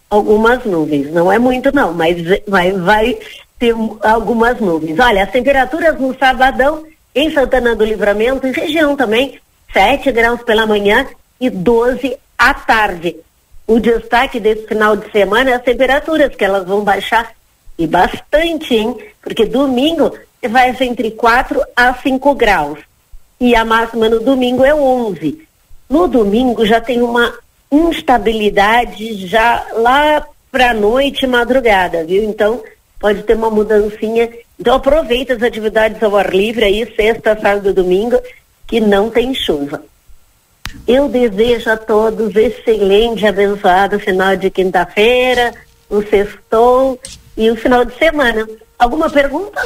[0.08, 1.10] algumas nuvens.
[1.10, 3.18] Não é muito não, mas vai, vai
[3.58, 4.96] ter algumas nuvens.
[5.00, 9.40] Olha, as temperaturas no sabadão em Santana do Livramento e região também,
[9.72, 11.04] 7 graus pela manhã
[11.40, 13.16] e 12 à tarde.
[13.66, 17.32] O destaque desse final de semana é as temperaturas, que elas vão baixar
[17.76, 18.96] e bastante, hein?
[19.20, 20.16] Porque domingo
[20.48, 22.78] vai ser entre 4 a 5 graus.
[23.40, 25.48] E a máxima no domingo é 11.
[25.92, 27.34] No domingo já tem uma
[27.70, 32.24] instabilidade já lá para noite e madrugada, viu?
[32.24, 32.62] Então
[32.98, 34.30] pode ter uma mudancinha.
[34.58, 38.18] Então aproveita as atividades ao ar livre aí, sexta, sábado e domingo,
[38.66, 39.82] que não tem chuva.
[40.88, 45.52] Eu desejo a todos excelente, abençoado final de quinta-feira,
[45.90, 46.98] o sextou
[47.36, 48.48] e o final de semana.
[48.78, 49.60] Alguma pergunta?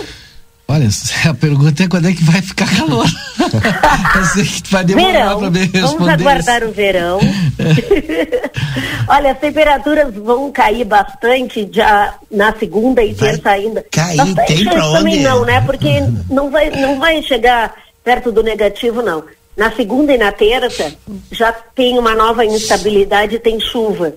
[0.68, 0.88] Olha,
[1.30, 3.06] a pergunta é quando é que vai ficar calor.
[4.16, 5.80] Eu sei que vai demorar para me responder.
[5.82, 6.70] Vamos aguardar isso.
[6.70, 7.20] o verão.
[9.08, 13.86] Olha, as temperaturas vão cair bastante já na segunda e vai terça ainda.
[13.90, 14.98] Cair, bastante tem pra onde?
[14.98, 15.60] também não, né?
[15.60, 15.88] Porque
[16.28, 19.24] não vai, não vai chegar perto do negativo, não.
[19.56, 20.92] Na segunda e na terça
[21.30, 24.12] já tem uma nova instabilidade, tem chuva.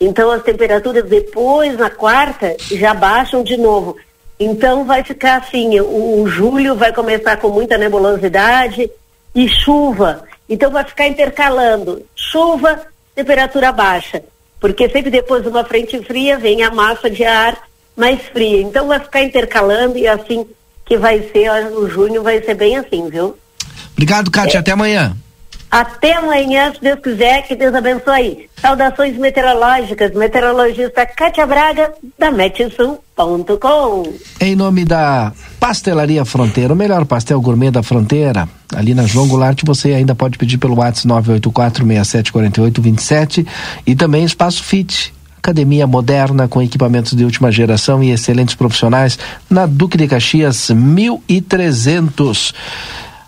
[0.00, 3.96] Então as temperaturas depois, na quarta, já baixam de novo.
[4.38, 8.90] Então vai ficar assim, o, o, julho vai começar com muita nebulosidade
[9.34, 10.24] e chuva.
[10.48, 12.82] Então vai ficar intercalando chuva,
[13.14, 14.22] temperatura baixa.
[14.60, 17.56] Porque sempre depois de uma frente fria vem a massa de ar
[17.96, 18.60] mais fria.
[18.60, 20.46] Então vai ficar intercalando e assim
[20.84, 23.38] que vai ser, o junho vai ser bem assim, viu?
[23.92, 24.58] Obrigado, Kátia.
[24.58, 24.60] É.
[24.60, 25.16] Até amanhã.
[25.74, 28.48] Até amanhã, se Deus quiser, que Deus abençoe.
[28.60, 34.04] Saudações meteorológicas, meteorologista Cátia Braga, da Metsul.com.
[34.40, 38.48] Em nome da Pastelaria Fronteira, o melhor pastel gourmet da fronteira.
[38.72, 41.08] Ali na João Goulart você ainda pode pedir pelo WhatsApp
[41.40, 43.44] 984-674827
[43.84, 45.12] e também Espaço Fit.
[45.38, 49.18] Academia moderna com equipamentos de última geração e excelentes profissionais
[49.50, 52.54] na Duque de Caxias 1300.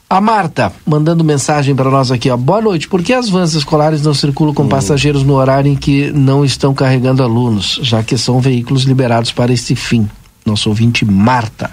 [0.08, 2.36] A Marta, mandando mensagem para nós aqui, ó.
[2.36, 2.86] Boa noite.
[2.86, 4.68] Por que as vans escolares não circulam com hum.
[4.68, 9.52] passageiros no horário em que não estão carregando alunos, já que são veículos liberados para
[9.52, 10.08] esse fim?
[10.44, 11.72] Nosso ouvinte Marta.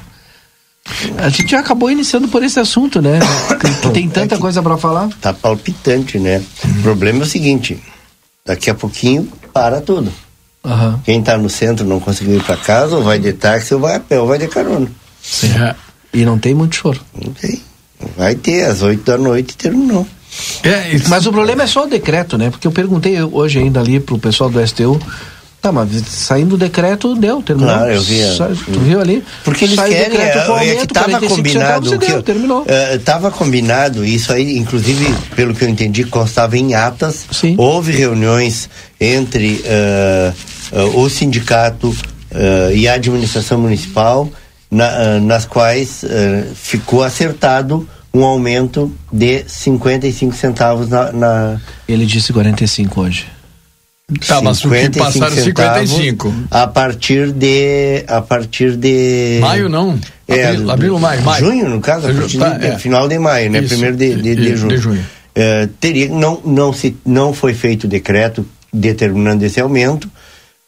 [1.18, 3.20] A gente já acabou iniciando por esse assunto, né?
[3.84, 5.10] Que, tem tanta é coisa para falar.
[5.22, 6.44] Tá palpitante, né?
[6.66, 7.80] O problema é o seguinte:
[8.46, 10.12] daqui a pouquinho para tudo.
[10.64, 11.00] Uhum.
[11.06, 13.96] Quem está no centro não conseguiu ir para casa, ou vai de táxi, ou vai
[13.96, 14.88] a pé, ou vai de carona.
[15.22, 15.52] Sim.
[15.52, 15.76] É.
[16.14, 17.00] E não tem muito choro.
[17.14, 17.62] Não tem.
[18.18, 20.08] Vai ter, às 8 da noite terminou.
[20.64, 22.50] É, mas o problema é só o decreto, né?
[22.50, 25.00] Porque eu perguntei hoje ainda ali pro pessoal do STU.
[25.64, 27.74] Tá, mas saindo o decreto, deu, terminou.
[27.74, 28.20] Claro, eu vi.
[28.66, 29.24] Tu viu ali?
[29.46, 31.50] Porque eles Sai querem, decreto é, aumento, é que tava combinado.
[31.50, 32.66] Centavos, que deu, eu, terminou.
[32.94, 37.26] Estava combinado, isso aí, inclusive, pelo que eu entendi, constava em atas.
[37.32, 37.56] Sim.
[37.58, 44.30] Houve reuniões entre uh, uh, o sindicato uh, e a administração municipal,
[44.74, 46.04] na, nas quais
[46.56, 51.62] ficou acertado um aumento de 55 centavos na, na...
[51.88, 53.26] Ele disse 45 hoje.
[54.28, 56.34] Tá, mas o que passaram 55.
[56.52, 58.04] A partir de.
[58.08, 59.40] A partir de.
[59.42, 59.98] Maio não.
[60.28, 61.46] É, abril, abril maio, maio.
[61.46, 62.78] Junho, no caso, a tá, de, é.
[62.78, 63.60] final de maio, né?
[63.60, 64.70] Isso, Primeiro de, de, de, junho.
[64.70, 65.06] De junho.
[65.34, 70.10] É, teria, não, não, se, não foi feito decreto determinando esse aumento,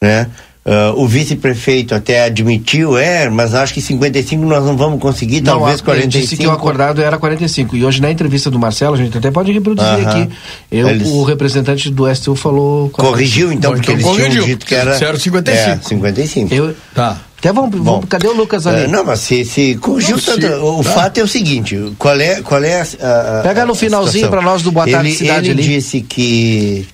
[0.02, 0.28] né?
[0.66, 5.60] Uh, o vice-prefeito até admitiu, é, mas acho que 55 nós não vamos conseguir, não,
[5.60, 6.16] talvez 45.
[6.16, 7.76] Ele disse que o acordado era 45.
[7.76, 10.08] E hoje na entrevista do Marcelo, a gente até pode reproduzir uh -huh.
[10.08, 10.34] aqui.
[10.72, 11.06] Eu, Eles...
[11.06, 12.90] O representante do STU falou.
[12.90, 14.42] Corrigiu então, porque então, eles corrigiu.
[14.42, 14.98] tinham dito que era.
[14.98, 15.70] Certo, 55.
[15.70, 16.52] É, 55.
[16.52, 17.16] Eu, tá.
[17.38, 18.86] Até vamos, Bom, vamos, cadê o Lucas ali?
[18.86, 20.46] Uh, não, mas se, se corrigiu tanto.
[20.46, 20.90] O tá.
[20.90, 23.38] fato é o seguinte: qual é, qual é a.
[23.38, 25.74] a Pega no finalzinho para nós do Boa Tarde ele, Cidade ele ali.
[25.74, 26.88] disse que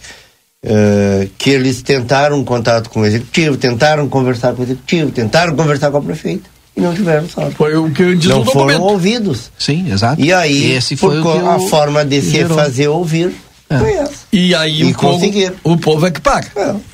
[0.64, 5.56] Uh, que eles tentaram um contato com o executivo, tentaram conversar com o executivo, tentaram
[5.56, 7.56] conversar com o prefeito e não tiveram sorte.
[7.56, 8.82] Foi o que diz Não o foram documento.
[8.82, 9.50] ouvidos.
[9.58, 10.20] Sim, exato.
[10.22, 12.56] E aí, Esse foi a o- forma de se gerou.
[12.56, 13.34] fazer ouvir
[13.68, 13.76] É.
[13.76, 14.12] foi essa.
[14.32, 15.26] E aí E o, povo,
[15.64, 16.46] o povo é que paga.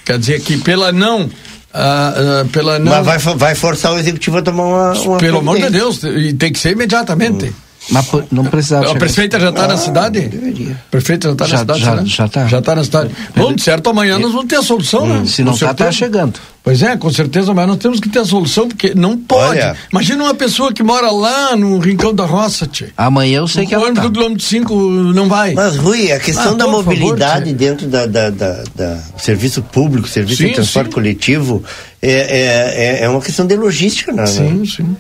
[0.03, 1.29] Quer dizer que pela não.
[1.75, 4.93] ah, ah, pela não Mas vai, vai forçar o executivo a tomar uma.
[4.99, 5.69] uma pelo amor de.
[5.69, 7.53] Deus, e tem que ser imediatamente.
[7.91, 8.91] Mas não precisava.
[8.91, 10.21] A prefeita já está na Ah, cidade?
[10.29, 10.77] deveria.
[10.91, 11.81] Prefeita já está na Já- cidade?
[11.81, 12.03] já- né?
[12.07, 12.47] já tá.
[12.47, 13.11] Já está na cidade.
[13.35, 15.25] Bom, de certo, amanhã nós vamos ter a solução, né?
[15.27, 15.93] Se não Com tá, tá certeza.
[15.93, 16.35] chegando.
[16.63, 19.53] Pois é, com certeza, mas nós temos que ter a solução, porque não pode.
[19.59, 19.75] Olha.
[19.91, 22.89] Imagina uma pessoa que mora lá no Rincão da Roça, tchê.
[22.95, 24.09] Amanhã eu sei que o ela ônibus tá.
[24.09, 24.75] do quilômetro 5
[25.15, 25.55] não vai.
[25.55, 27.55] Mas, Rui, a questão Ah, da favor, mobilidade tia.
[27.55, 30.93] dentro da, da, da, da serviço público, serviço Sim, de transporte sim.
[30.95, 31.65] coletivo,
[32.03, 34.27] é, é, é, é uma questão de logística, né?
[34.27, 34.95] Sim, sim.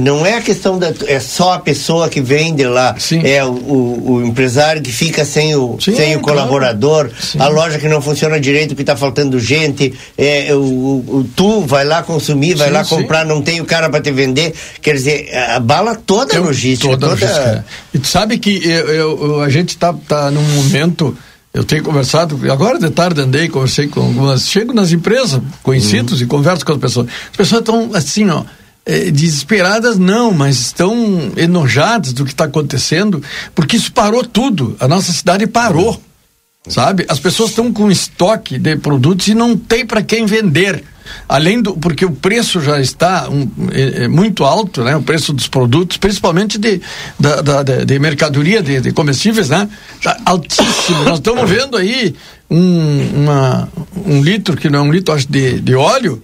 [0.00, 0.92] Não é a questão da.
[1.06, 2.94] É só a pessoa que vende lá.
[2.98, 3.20] Sim.
[3.24, 6.38] É o, o, o empresário que fica sem o, Sim, sem o claro.
[6.40, 7.38] colaborador, Sim.
[7.40, 11.60] a loja que não funciona direito porque está faltando gente, é, o, o- o- tu
[11.62, 12.96] vai lá consumir, vai Sim, lá sim.
[12.96, 14.54] comprar, não tem o cara para te vender.
[14.82, 16.88] Quer dizer, abala toda a Eu- logística.
[16.96, 17.64] toda a toda- logística.
[17.94, 21.16] E tu sabe que eu, eu- a gente tá, tá num momento.
[21.54, 24.48] Eu tenho conversado, agora de tarde andei, conversei com algumas.
[24.48, 27.06] Chego nas empresas conhecidos e converso com as pessoas.
[27.30, 28.42] As pessoas estão assim, ó.
[28.88, 33.22] Eh, Desesperadas não, mas estão enojadas do que está acontecendo,
[33.54, 34.76] porque isso parou tudo.
[34.80, 36.02] A nossa cidade parou,
[36.66, 37.04] sabe?
[37.08, 40.82] As pessoas estão com estoque de produtos e não tem para quem vender.
[41.26, 41.72] Além do.
[41.74, 44.94] Porque o preço já está um, é, é muito alto, né?
[44.94, 46.82] O preço dos produtos, principalmente de,
[47.18, 49.66] da, da- da- de mercadoria, de, de comestíveis, né?
[49.96, 51.04] Está altíssimo.
[51.04, 52.14] Nós estamos vendo aí
[52.50, 53.68] um, uma,
[54.04, 56.22] um litro, que não é um litro, acho, de, de óleo,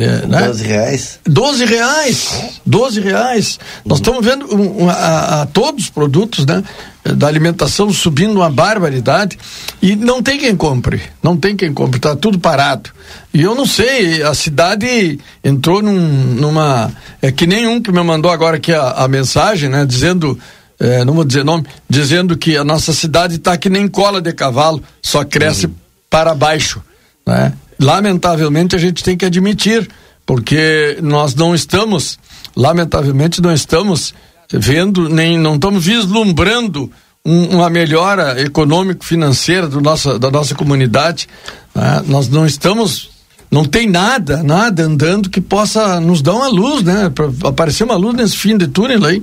[0.00, 0.46] É, né?
[0.46, 1.20] 12 reais.
[1.26, 2.60] 12 reais.
[2.64, 3.60] 12 reais.
[3.84, 6.64] Nós estamos vendo um, um, a, a, todos os produtos, né?
[7.04, 9.38] Da alimentação subindo uma barbaridade
[9.80, 11.02] e não tem quem compre.
[11.22, 11.98] Não tem quem compre.
[11.98, 12.90] Está tudo parado.
[13.32, 15.98] E eu não sei, a cidade entrou num,
[16.34, 16.90] numa.
[17.20, 19.84] É que nem um que me mandou agora aqui a, a mensagem, né?
[19.84, 20.38] Dizendo.
[20.78, 24.32] É, não vou dizer nome, dizendo que a nossa cidade está que nem cola de
[24.32, 25.74] cavalo, só cresce uhum.
[26.08, 26.82] para baixo.
[27.26, 27.52] Né?
[27.80, 29.88] Lamentavelmente a gente tem que admitir,
[30.26, 32.18] porque nós não estamos,
[32.56, 34.14] lamentavelmente não estamos
[34.52, 36.90] vendo, nem não estamos vislumbrando
[37.24, 41.28] um, uma melhora econômico-financeira da nossa comunidade.
[41.74, 42.02] Né?
[42.06, 43.10] Nós não estamos
[43.50, 47.10] não tem nada, nada andando que possa nos dar uma luz, né?
[47.12, 49.20] Para aparecer uma luz nesse fim de túnel aí.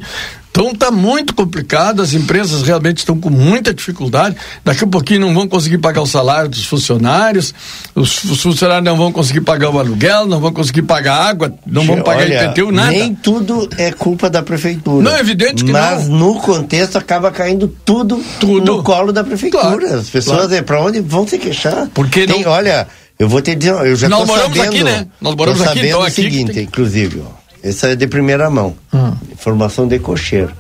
[0.58, 4.36] Então está muito complicado, as empresas realmente estão com muita dificuldade.
[4.66, 7.54] Daqui a pouquinho não vão conseguir pagar o salário dos funcionários,
[7.94, 11.86] os, os funcionários não vão conseguir pagar o aluguel, não vão conseguir pagar água, não
[11.86, 12.90] vão pagar Olha, IPTU, nada.
[12.90, 15.04] Nem tudo é culpa da prefeitura.
[15.04, 16.18] Não, é evidente que Mas não.
[16.18, 18.78] no contexto acaba caindo tudo, tudo.
[18.78, 19.62] no colo da prefeitura.
[19.62, 20.56] Claro, as pessoas claro.
[20.56, 21.88] é para onde vão se queixar.
[21.94, 22.50] Porque Tem, não...
[22.50, 22.88] olha,
[23.20, 25.06] eu vou te dizer, eu já Nós moramos sabendo, aqui, né?
[25.22, 26.64] Nós moramos aqui, sabendo então o aqui seguinte, tem...
[26.64, 27.37] inclusive, ó,
[27.68, 28.76] essa é de primeira mão.
[28.94, 29.16] Hum.
[29.32, 30.54] Informação de cocheiro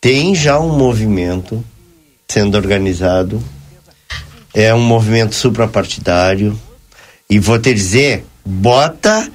[0.00, 1.64] tem já um movimento
[2.28, 3.42] sendo organizado,
[4.52, 6.58] é um movimento suprapartidário,
[7.30, 9.30] e vou te dizer, bota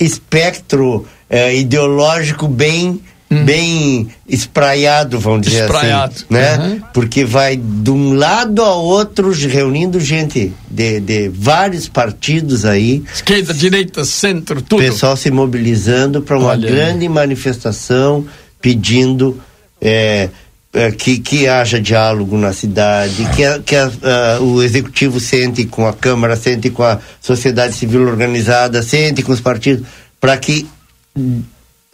[0.00, 3.00] espectro é, ideológico bem
[3.30, 3.44] hum.
[3.44, 6.14] bem espraiado, vamos dizer assim, espraiado.
[6.14, 6.58] assim, né?
[6.58, 6.80] Uhum.
[6.92, 13.02] Porque vai de um lado ao outro reunindo gente de, de vários partidos aí.
[13.12, 14.80] Esquerda, direita, centro, tudo.
[14.80, 16.70] Pessoal se mobilizando para uma Olha.
[16.70, 18.26] grande manifestação
[18.60, 19.40] pedindo
[19.80, 20.30] é,
[20.72, 23.90] é, que, que haja diálogo na cidade, que, a, que a,
[24.36, 29.32] a, o executivo sente com a Câmara, sente com a sociedade civil organizada, sente com
[29.32, 29.86] os partidos,
[30.20, 30.66] para que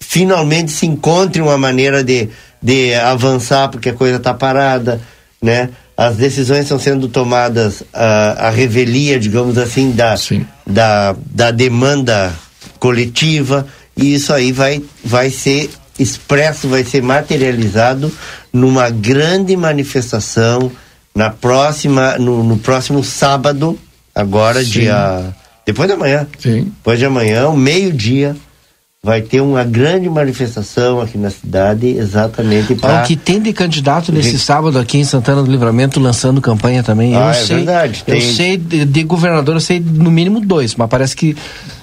[0.00, 2.28] finalmente se encontre uma maneira de,
[2.60, 5.00] de avançar, porque a coisa está parada,
[5.40, 5.68] né?
[5.96, 10.14] As decisões estão sendo tomadas a, a revelia, digamos assim, da,
[10.66, 12.32] da, da demanda
[12.78, 18.10] coletiva, e isso aí vai, vai ser expresso vai ser materializado
[18.52, 20.72] numa grande manifestação
[21.14, 23.78] na próxima no, no próximo sábado
[24.14, 24.70] agora Sim.
[24.70, 25.34] dia
[25.66, 26.72] depois da manhã Sim.
[26.78, 28.34] depois de amanhã meio dia
[29.02, 34.12] vai ter uma grande manifestação aqui na cidade exatamente para o que tem de candidato
[34.12, 38.04] nesse sábado aqui em Santana do Livramento lançando campanha também ah, eu é sei verdade.
[38.06, 38.20] eu tem...
[38.20, 41.34] sei de, de, governador eu sei no mínimo dois mas parece que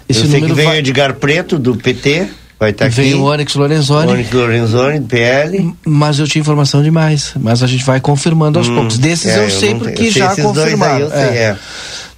[0.08, 0.78] esse eu sei número que vem vai...
[0.78, 2.28] Edgar Preto do PT
[2.60, 3.02] vai estar tá aqui.
[3.02, 4.12] Vem o Onyx Lorenzoni.
[4.12, 5.76] Onyx Lorenzoni, PL.
[5.86, 7.34] Mas eu tinha informação demais.
[7.40, 8.98] Mas a gente vai confirmando aos hum, poucos.
[8.98, 11.00] Desses é, eu sei eu porque eu sei já confirmaram.
[11.06, 11.58] Eu sei, é.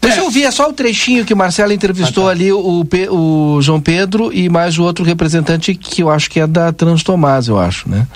[0.01, 0.05] É.
[0.07, 2.31] Deixa eu ouvir, é só o trechinho que o Marcelo entrevistou ah, tá.
[2.31, 6.47] ali o, o João Pedro e mais o outro representante que eu acho que é
[6.47, 8.07] da Transtomás, eu acho, né?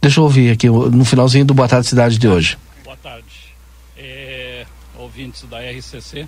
[0.00, 2.56] Deixa eu ouvir aqui no finalzinho do Boa Tarde Cidade de hoje.
[2.84, 3.54] Boa tarde.
[3.96, 4.64] É,
[4.96, 6.26] ouvintes da RCC,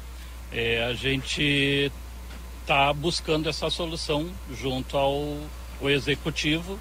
[0.53, 1.91] é, a gente
[2.61, 4.27] está buscando essa solução
[4.61, 5.39] junto ao,
[5.81, 6.79] ao executivo,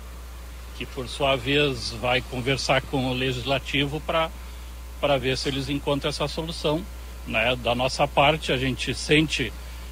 [0.78, 6.28] que por sua vez vai conversar com o legislativo para ver se eles encontram essa
[6.28, 6.82] solução.
[7.28, 7.56] Né?
[7.58, 9.52] Da nossa parte, a gente sente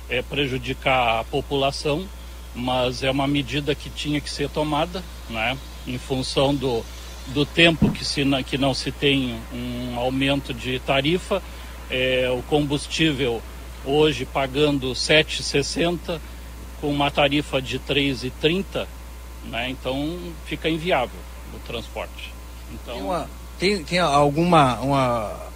[0.09, 2.07] é, prejudicar a população,
[2.55, 5.57] mas é uma medida que tinha que ser tomada, né?
[5.87, 6.83] em função do,
[7.27, 11.41] do tempo que, se, que não se tem um aumento de tarifa,
[11.89, 13.41] é, o combustível
[13.85, 16.19] hoje pagando 7,60
[16.79, 18.87] com uma tarifa de 3,30,
[19.45, 19.69] né?
[19.69, 21.19] Então fica inviável
[21.53, 22.33] o transporte.
[22.71, 25.48] Então tem, uma, tem, tem alguma uma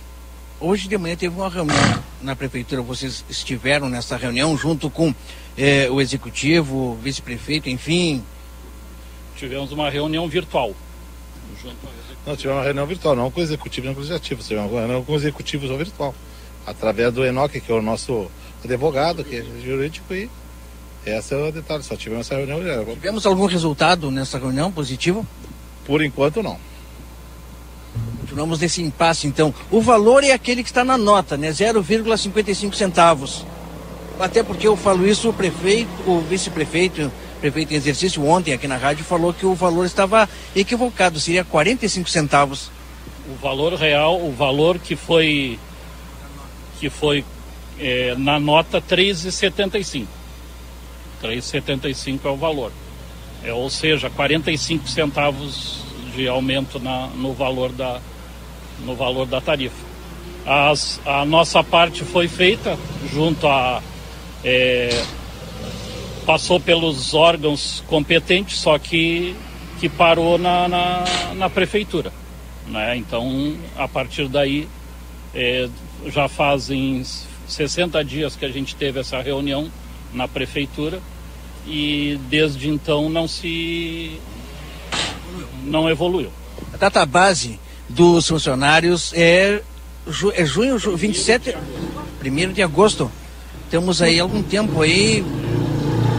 [0.63, 2.81] hoje de manhã teve uma reunião na prefeitura.
[2.81, 5.13] Vocês estiveram nessa reunião junto com
[5.57, 8.23] eh, o executivo, vice-prefeito, enfim.
[9.35, 10.73] Tivemos uma reunião virtual.
[11.61, 11.75] Junto
[12.25, 14.79] Não, tivemos uma reunião virtual, não com o executivo, não com o legislativo, tivemos uma
[14.79, 16.15] reunião com o executivo só virtual
[16.65, 18.31] através do Enoque, que é o nosso
[18.63, 20.29] advogado, que é jurídico, e
[21.05, 22.85] esse é o detalhe, só tivemos essa reunião.
[22.95, 25.27] Tivemos algum resultado nessa reunião positivo?
[25.85, 26.57] Por enquanto não.
[28.33, 29.53] Continuamos nesse impasse, então.
[29.69, 31.49] O valor é aquele que está na nota, né?
[31.49, 33.45] 0,55 centavos.
[34.19, 38.75] Até porque eu falo isso, o prefeito, o vice-prefeito, prefeito em exercício ontem aqui na
[38.75, 42.71] rádio, falou que o valor estava equivocado, seria 45 centavos.
[43.31, 45.59] O valor real, o valor que foi
[46.79, 47.23] que foi
[47.79, 50.07] é, na nota 3,75.
[51.21, 52.71] 3,75 é o valor.
[53.43, 55.83] É, ou seja, 45 centavos
[56.15, 58.01] de aumento na, no, valor da,
[58.79, 59.93] no valor da tarifa.
[60.45, 62.77] As, a nossa parte foi feita
[63.11, 63.81] junto a,
[64.43, 65.03] é,
[66.25, 69.35] passou pelos órgãos competentes, só que,
[69.79, 71.03] que parou na, na,
[71.35, 72.11] na prefeitura.
[72.67, 72.97] Né?
[72.97, 74.67] Então, a partir daí,
[75.33, 75.69] é,
[76.07, 77.03] já fazem
[77.47, 79.69] 60 dias que a gente teve essa reunião
[80.13, 81.01] na prefeitura
[81.65, 84.19] e desde então não se
[85.63, 86.31] não evoluiu.
[86.73, 87.59] A data base
[87.93, 89.61] dos funcionários é,
[90.07, 91.55] ju, é junho, ju, 27,
[92.23, 93.11] 1 de agosto.
[93.69, 95.23] Temos aí algum tempo aí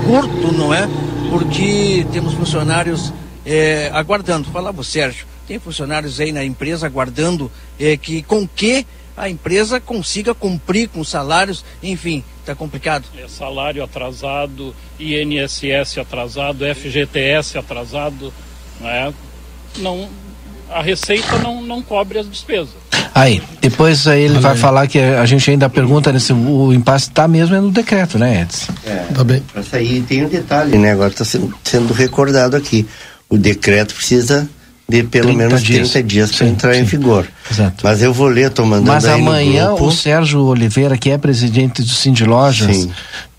[0.07, 0.89] curto, não é?
[1.31, 3.13] Porque temos funcionários
[3.45, 4.51] é, aguardando.
[4.51, 9.79] Falava o Sérgio, tem funcionários aí na empresa aguardando é, que com que a empresa
[9.79, 13.05] consiga cumprir com salários, enfim, está complicado.
[13.17, 18.33] É salário atrasado, INSS atrasado, FGTS atrasado,
[18.81, 19.15] não é?
[19.79, 20.09] Não,
[20.71, 22.85] a receita não, não cobre as despesas.
[23.15, 27.29] Aí, depois aí ele vai falar que a gente ainda pergunta nesse, o impasse está
[27.29, 28.73] mesmo é no decreto, né, Edson?
[28.85, 29.41] É, tá bem.
[29.55, 30.91] Essa aí tem um detalhe, né?
[30.91, 32.85] Agora está sendo, sendo recordado aqui.
[33.29, 34.49] O decreto precisa
[34.89, 35.91] de pelo menos dias.
[35.91, 36.81] 30 dias para entrar sim.
[36.81, 37.27] em vigor.
[37.51, 37.83] Exato.
[37.83, 41.89] Mas eu vou ler, estou mandando Mas amanhã o Sérgio Oliveira, que é presidente do
[41.89, 42.91] Cindy Lojas, sim.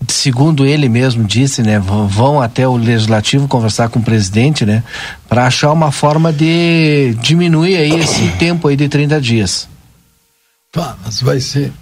[0.08, 4.82] segundo ele mesmo disse, né, vão até o legislativo conversar com o presidente, né,
[5.28, 9.68] para achar uma forma de diminuir aí esse tempo aí de 30 dias.
[10.72, 11.72] Tá, mas vai ser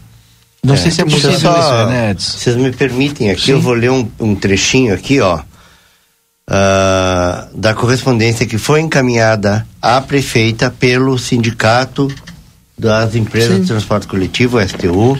[0.62, 2.38] não é, sei se é possível só, isso, né, Edson?
[2.38, 3.52] Vocês me permitem aqui, Sim.
[3.52, 5.40] eu vou ler um, um trechinho aqui, ó
[6.50, 12.12] uh, da correspondência que foi encaminhada à prefeita pelo Sindicato
[12.78, 13.60] das Empresas Sim.
[13.62, 15.18] de Transporte Coletivo, STU,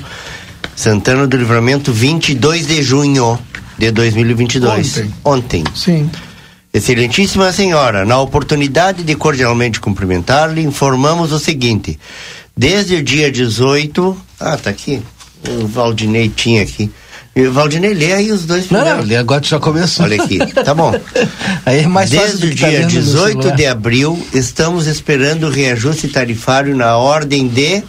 [0.74, 3.38] Santana do Livramento, 22 de junho
[3.78, 4.98] de 2022.
[4.98, 5.14] Ontem.
[5.24, 5.64] Ontem.
[5.74, 6.10] Sim.
[6.72, 11.98] Excelentíssima senhora, na oportunidade de cordialmente cumprimentar-lhe, informamos o seguinte:
[12.56, 14.16] desde o dia 18.
[14.40, 15.00] Ah, tá aqui.
[15.48, 16.90] O Valdinei tinha aqui.
[17.36, 19.00] E Valdinei, lê aí os dois primeiros.
[19.00, 20.04] Não, não, agora já começou.
[20.04, 20.94] Olha aqui, tá bom.
[21.66, 26.06] aí é mais Desde o tá dia tá 18 de abril, estamos esperando o reajuste
[26.08, 27.82] tarifário na ordem de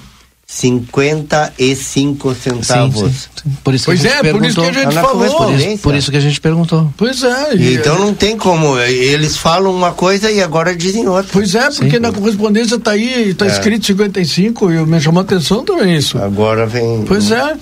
[0.48, 3.12] 55 centavos.
[3.12, 3.58] Sim, sim.
[3.64, 5.36] Por isso pois é, por isso que a gente falou.
[5.36, 6.94] Por isso, por isso, que a gente perguntou.
[6.98, 7.56] Pois é.
[7.56, 11.32] E então não tem como, eles falam uma coisa e agora dizem outra.
[11.32, 12.00] Pois é, porque sim.
[12.00, 13.50] na correspondência tá aí, tá é.
[13.50, 16.18] escrito 55 e me chamou a atenção também isso.
[16.18, 17.04] Agora vem...
[17.08, 17.56] Pois é.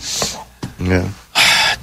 [0.89, 1.22] é.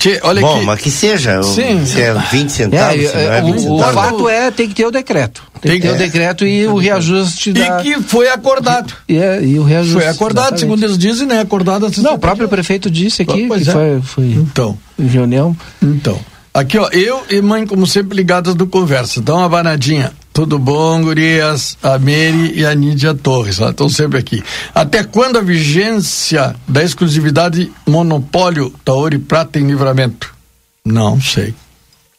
[0.01, 0.65] Tchê, olha Bom, aqui.
[0.65, 1.85] mas que seja, Sim.
[1.85, 3.81] se é 20 centavos, é, é, é 20 o, centavos.
[3.81, 5.43] o fato é, tem que ter o decreto.
[5.61, 7.81] Tem, tem que ter o decreto e o reajuste da...
[7.81, 8.95] E que foi acordado.
[9.07, 10.01] E, é, e o reajuste.
[10.01, 10.61] Foi acordado, exatamente.
[10.61, 11.41] segundo eles dizem, né?
[11.41, 11.87] Acordado.
[11.99, 13.73] Não, o próprio prefeito disse aqui pois que é.
[13.75, 14.79] foi, foi então.
[14.99, 15.55] em reunião.
[15.83, 16.19] Então.
[16.55, 19.21] Aqui, ó, eu e mãe, como sempre, ligadas do Conversa.
[19.21, 20.13] Dá uma banadinha.
[20.41, 21.77] Tudo bom, gurias?
[21.83, 24.43] A Mary e a Nídia Torres, estão sempre aqui.
[24.75, 30.35] Até quando a vigência da exclusividade monopólio da Ouro e Prata em livramento?
[30.83, 31.55] Não sei.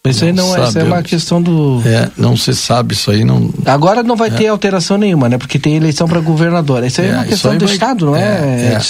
[0.05, 1.81] Isso aí não, é, isso é uma questão do.
[1.83, 3.51] É, não se sabe isso aí não.
[3.65, 4.33] Agora não vai é.
[4.33, 5.39] ter alteração nenhuma, né?
[5.39, 6.83] Porque tem eleição para governador.
[6.83, 7.73] Isso aí é, é uma questão do vai...
[7.73, 8.21] Estado, não é?
[8.21, 8.81] É,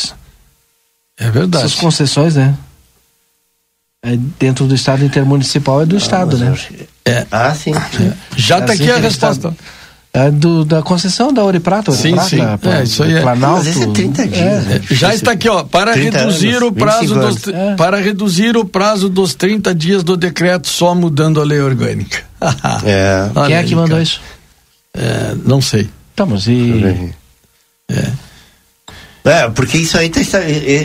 [1.20, 1.64] é verdade.
[1.64, 2.54] Essas concessões, né?
[4.04, 6.56] É dentro do Estado intermunicipal é do ah, Estado, né?
[7.06, 7.26] É.
[7.32, 7.72] Ah, sim.
[8.36, 9.54] Já está aqui a resposta.
[10.14, 12.58] É do, da concessão da Ouro e Prata, Ouro sim, Prata, sim.
[12.60, 13.22] Pra, é, isso aí é.
[13.22, 13.64] Planalto.
[13.64, 14.41] Mas é 30 dias.
[14.41, 14.60] É.
[14.60, 14.82] Né?
[14.89, 17.76] Já está aqui, ó, para reduzir anos, o prazo dos, é.
[17.76, 22.24] para reduzir o prazo dos 30 dias do decreto só mudando a lei orgânica.
[22.84, 23.30] é.
[23.45, 24.20] Quem é que mandou isso?
[24.93, 25.89] É, não sei.
[26.14, 27.14] Tá, mas e...
[27.89, 28.12] É.
[29.24, 30.19] É, porque isso aí tá,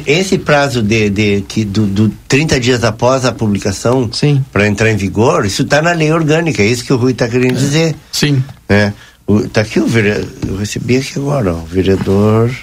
[0.07, 4.11] esse prazo de, de que do, do 30 dias após a publicação
[4.53, 7.27] para entrar em vigor, isso está na lei orgânica, é isso que o Rui está
[7.29, 7.59] querendo é.
[7.59, 7.97] dizer.
[8.13, 8.45] Sim.
[8.69, 8.93] É.
[9.27, 12.55] O, tá aqui o vereador, eu recebi aqui agora, ó, o vereador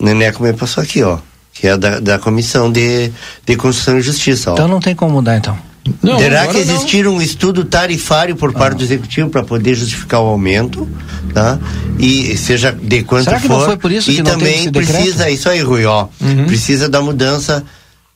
[0.00, 1.18] Neneco me passou aqui, ó,
[1.54, 3.10] que é da, da Comissão de,
[3.46, 4.54] de Constituição e Justiça, ó.
[4.54, 5.56] Então não tem como mudar, então.
[6.02, 7.16] Não, Terá que existir não.
[7.16, 8.78] um estudo tarifário por parte ah.
[8.78, 10.88] do executivo para poder justificar o aumento,
[11.34, 11.58] tá?
[11.98, 13.58] E seja de quanto Será que for.
[13.58, 16.06] Não foi por isso e que também precisa, isso aí, Rui, ó.
[16.20, 16.46] Uhum.
[16.46, 17.64] Precisa da mudança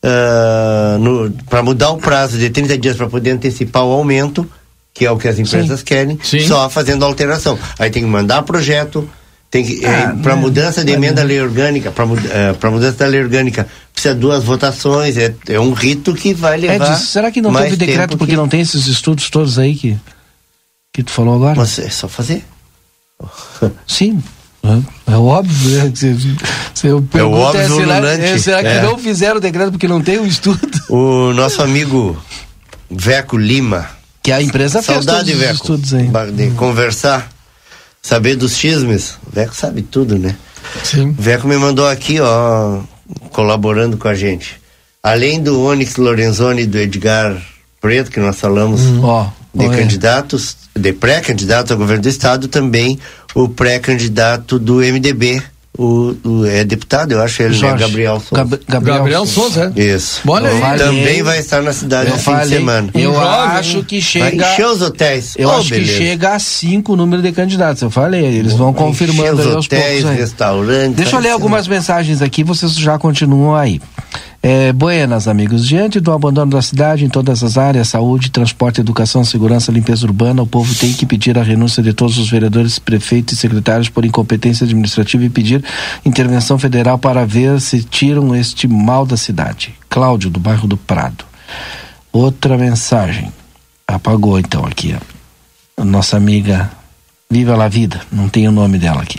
[0.04, 4.48] uh, para mudar o prazo de 30 dias para poder antecipar o aumento
[4.96, 5.84] que é o que as empresas Sim.
[5.84, 6.46] querem, Sim.
[6.46, 7.58] só fazendo alteração.
[7.78, 9.06] Aí tem que mandar projeto,
[9.50, 12.98] tem que ah, é, para mudança de emenda à lei orgânica, para é, para mudança
[12.98, 16.96] da lei orgânica precisa duas votações, é, é um rito que vai levar.
[16.96, 18.36] Será que não teve decreto porque que...
[18.36, 19.96] não tem esses estudos todos aí que
[20.92, 21.56] que tu falou agora?
[21.56, 22.42] Mas é só fazer.
[23.86, 24.22] Sim,
[24.62, 25.92] é, é óbvio, né?
[25.94, 26.16] Se,
[26.74, 28.82] se eu é óbvio, é, será, é, será que é.
[28.82, 30.60] não fizeram o decreto porque não tem o estudo?
[30.90, 32.20] O nosso amigo
[32.90, 33.88] Veco Lima,
[34.22, 36.10] que a empresa fez Saudade, todos Veco, os estudos aí.
[36.32, 37.30] De conversar,
[38.06, 39.18] saber dos chismes.
[39.26, 40.36] O Veco sabe tudo, né?
[40.84, 41.08] Sim.
[41.08, 42.80] O Veco me mandou aqui, ó,
[43.30, 44.60] colaborando com a gente.
[45.02, 47.36] Além do Onyx Lorenzoni e do Edgar
[47.80, 49.76] Preto, que nós falamos Ó, de ó, é.
[49.76, 52.96] candidatos, de pré-candidatos ao governo do estado, também
[53.34, 55.42] o pré-candidato do MDB,
[55.78, 57.58] o, o- é deputado, eu acho ele, né?
[57.60, 57.84] Jorge.
[57.84, 58.34] Gabriel Souza.
[58.44, 59.80] Gab- Gabriel Gabriel Souza, é?
[59.80, 60.20] Isso.
[60.26, 60.60] Olha aí.
[60.60, 60.86] falei.
[60.86, 62.88] Também vai estar na cidade no fim de semana.
[62.94, 64.52] Eu Um acho que Vai chega.
[64.52, 65.34] encher os hotéis.
[65.36, 65.92] Eu Oh, acho beleza.
[65.92, 67.82] que chega a cinco o número de candidatos.
[67.82, 70.10] Eu falei, eles vão Vai confirmando os aí aos hotéis, poucos.
[70.10, 70.16] Aí.
[70.16, 70.96] restaurantes.
[70.96, 73.80] Deixa eu vai ler ser- algumas mensagens aqui, vocês já continuam aí.
[74.48, 75.66] É, Buenas, amigos.
[75.66, 80.40] Diante do abandono da cidade em todas as áreas, saúde, transporte, educação, segurança, limpeza urbana,
[80.40, 84.04] o povo tem que pedir a renúncia de todos os vereadores, prefeitos e secretários por
[84.04, 85.64] incompetência administrativa e pedir
[86.04, 89.74] intervenção federal para ver se tiram este mal da cidade.
[89.90, 91.24] Cláudio, do bairro do Prado.
[92.12, 93.32] Outra mensagem.
[93.84, 94.94] Apagou então aqui,
[95.76, 95.84] ó.
[95.84, 96.70] Nossa amiga
[97.28, 99.18] Viva la Vida, não tem o nome dela aqui.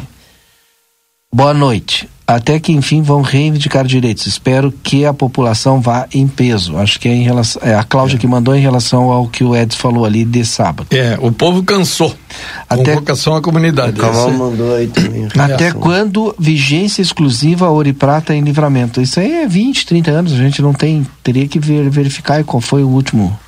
[1.30, 2.07] Boa noite.
[2.30, 4.28] Até que enfim vão reivindicar direitos.
[4.28, 6.75] Espero que a população vá em peso.
[6.78, 7.61] Acho que é em relação.
[7.63, 10.88] É a Cláudia que mandou em relação ao que o Edson falou ali de sábado.
[10.91, 12.13] É, o povo cansou.
[12.69, 13.97] Até- Convocação à comunidade.
[14.01, 15.25] O Esse- mandou aí também.
[15.39, 18.99] Até quando vigência exclusiva ouro e prata em livramento?
[19.01, 20.34] Isso aí é 20, 30 anos.
[20.34, 21.07] A gente não tem.
[21.23, 23.39] Teria que ver- verificar qual foi o último.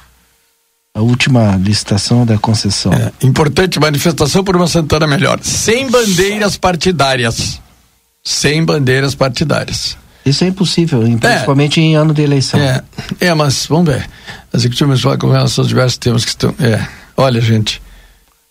[0.95, 2.93] A última licitação da concessão.
[2.93, 5.37] É, importante manifestação por uma Santana melhor.
[5.41, 7.59] Sem bandeiras partidárias.
[8.31, 9.97] Sem bandeiras partidárias.
[10.23, 12.59] Isso é impossível, em- principalmente em ano de eleição.
[12.59, 12.83] É,
[13.19, 14.07] é, mas vamos ver.
[14.53, 16.53] A Executiva Municipal com relação aos diversos temas que estão.
[16.59, 16.85] É,
[17.17, 17.81] olha, gente.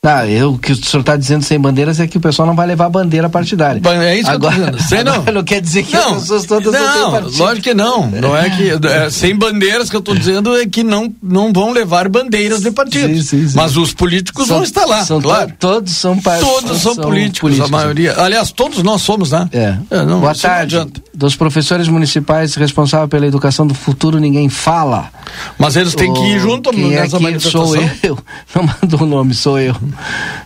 [0.07, 2.55] Ah, eu, o que o senhor está dizendo sem bandeiras é que o pessoal não
[2.55, 3.81] vai levar bandeira partidária.
[3.85, 4.89] É isso agora, que eu tô dizendo.
[4.89, 5.25] Sem não.
[5.35, 7.39] não quer dizer que Não, as pessoas todas não, Não, partido.
[7.39, 8.07] lógico que não.
[8.09, 8.71] Não é que.
[8.87, 12.71] é, sem bandeiras que eu estou dizendo é que não, não vão levar bandeiras de
[12.71, 13.33] partidos.
[13.57, 15.49] Mas os políticos São- vão estar lá, são claro.
[15.51, 18.15] to- todos são par- Todos são, políticos, a maioria.
[18.23, 19.49] Aliás, todos nós somos, né?
[19.53, 19.73] É.
[19.91, 20.77] não, Boa não tarde.
[20.77, 21.03] adianta.
[21.13, 25.11] Dos professores municipais responsáveis pela educação do futuro, ninguém fala.
[25.59, 27.67] Mas eles têm que ir junto quem nessa é que manifestação.
[27.67, 28.17] Sou eu.
[28.55, 29.75] Não mandou o nome, sou eu.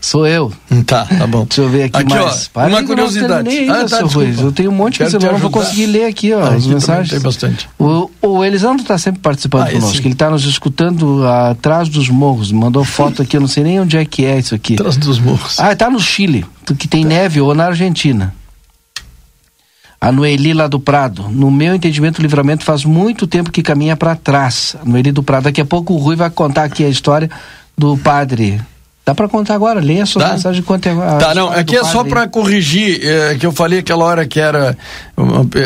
[0.00, 0.52] Sou eu.
[0.86, 1.44] Tá, tá bom.
[1.44, 2.50] Deixa eu ver aqui, Aqui, mais.
[2.54, 3.48] ó, uma eu não curiosidade.
[3.48, 4.14] Ah, ainda, tá, desculpa.
[4.14, 4.40] Ruiz.
[4.40, 6.54] Eu tenho um monte Quero de te celular, não vou conseguir ler aqui, ó, Ah,
[6.54, 7.10] as mensagens.
[7.10, 7.68] tem bastante.
[7.78, 9.96] O, o Elisandro está sempre participando Ah, esse conosco.
[9.96, 10.02] sim.
[10.04, 12.50] Ele está nos escutando atrás dos morros.
[12.52, 14.74] Mandou foto aqui, eu não sei nem onde é que é isso aqui.
[14.74, 15.58] Atrás dos morros.
[15.60, 16.44] Ah, está no Chile,
[16.78, 18.34] que tem neve, ou na Argentina.
[20.00, 21.28] A Noeli lá do Prado.
[21.30, 24.74] No meu entendimento, o livramento faz muito tempo que caminha para trás.
[24.82, 25.44] A Noeli do Prado.
[25.44, 27.30] Daqui a pouco o Rui vai contar aqui a história
[27.78, 28.60] do padre.
[29.04, 29.80] Dá para contar agora?
[29.80, 30.32] Leia a sua Tá.
[30.32, 34.04] mensagem conta a Tá, não, aqui é só para corrigir, é, que eu falei aquela
[34.04, 34.76] hora que era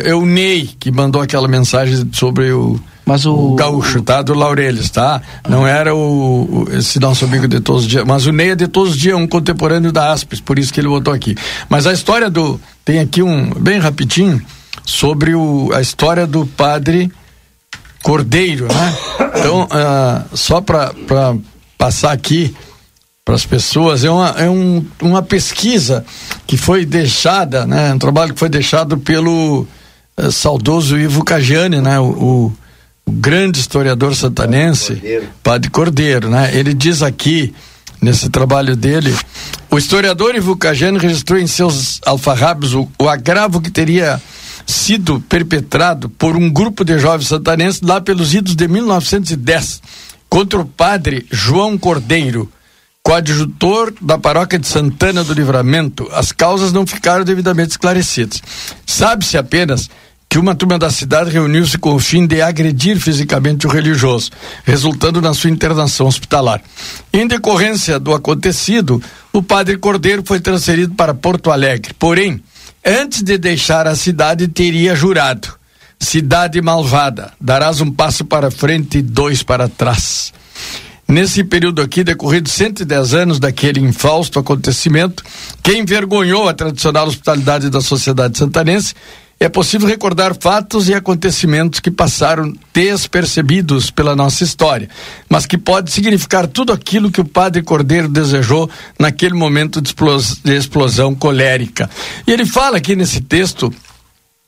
[0.06, 4.22] é o Ney que mandou aquela mensagem sobre o, mas o, gaúcho, tá?
[4.22, 5.20] Do Laureles, tá?
[5.46, 8.54] Não era o, o- esse nosso amigo de todos os dias, mas o Ney é
[8.56, 11.36] de todos os dias, um contemporâneo da Aspes, por isso que ele botou aqui.
[11.68, 14.40] Mas a história do, tem aqui um, bem rapidinho,
[14.82, 17.12] sobre o, a história do padre
[18.02, 18.96] Cordeiro, né?
[19.38, 20.92] Então, ah, só para
[21.76, 22.54] passar aqui
[23.26, 26.04] para as pessoas, é, uma, é um, uma pesquisa
[26.46, 27.92] que foi deixada, né?
[27.92, 29.66] Um trabalho que foi deixado pelo
[30.16, 31.98] eh, saudoso Ivo Cagiani, né?
[31.98, 32.56] O, o-
[33.08, 34.92] grande historiador santanense,
[35.42, 36.50] Padre Cordeiro, né?
[36.54, 37.52] Ele diz aqui,
[38.00, 39.12] nesse trabalho dele,
[39.70, 44.22] o historiador Ivo Cagiani registrou em seus alfarrábios o, o agravo que teria
[44.64, 49.82] sido perpetrado por um grupo de jovens santanenses lá pelos idos de 1910
[50.28, 52.48] contra o padre João Cordeiro,
[53.06, 56.08] coadjutor da paróquia de Santana do Livramento.
[56.12, 58.42] As causas não ficaram devidamente esclarecidas.
[58.84, 59.88] Sabe-se apenas
[60.28, 64.32] que uma turma da cidade reuniu-se com o fim de agredir fisicamente o religioso,
[64.64, 66.60] resultando na sua internação hospitalar.
[67.12, 69.00] Em decorrência do acontecido,
[69.32, 71.94] o padre Cordeiro foi transferido para Porto Alegre.
[71.96, 72.42] Porém,
[72.84, 75.54] antes de deixar a cidade, teria jurado:
[75.96, 80.32] Cidade malvada, darás um passo para frente e dois para trás.
[81.08, 85.22] Nesse período aqui, decorrido 110 anos daquele infausto acontecimento,
[85.62, 88.92] que envergonhou a tradicional hospitalidade da sociedade santanense,
[89.38, 94.88] é possível recordar fatos e acontecimentos que passaram despercebidos pela nossa história,
[95.28, 100.40] mas que pode significar tudo aquilo que o padre Cordeiro desejou naquele momento de explos-
[100.42, 101.88] de explosão colérica.
[102.26, 103.72] E ele fala aqui nesse texto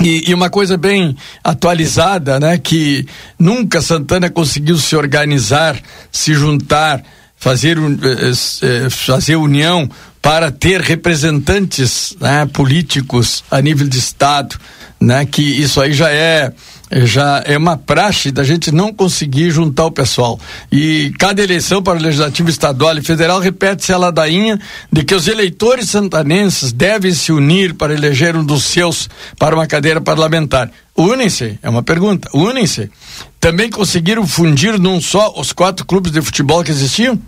[0.00, 2.56] e, e uma coisa bem atualizada, né?
[2.56, 3.04] Que
[3.38, 5.80] nunca Santana conseguiu se organizar,
[6.12, 7.02] se juntar,
[7.36, 9.88] fazer, eh, eh, eh, fazer união
[10.22, 14.56] para ter representantes né, políticos a nível de Estado,
[15.00, 15.26] né?
[15.26, 16.52] Que isso aí já é
[16.92, 20.40] já é uma praxe da gente não conseguir juntar o pessoal.
[20.72, 24.58] E cada eleição para o Legislativo Estadual e Federal repete-se a ladainha
[24.90, 29.08] de que os eleitores santanenses devem se unir para eleger um dos seus
[29.38, 30.70] para uma cadeira parlamentar.
[30.96, 32.90] Unem-se, é uma pergunta, unem-se.
[33.38, 37.20] Também conseguiram fundir num só os quatro clubes de futebol que existiam?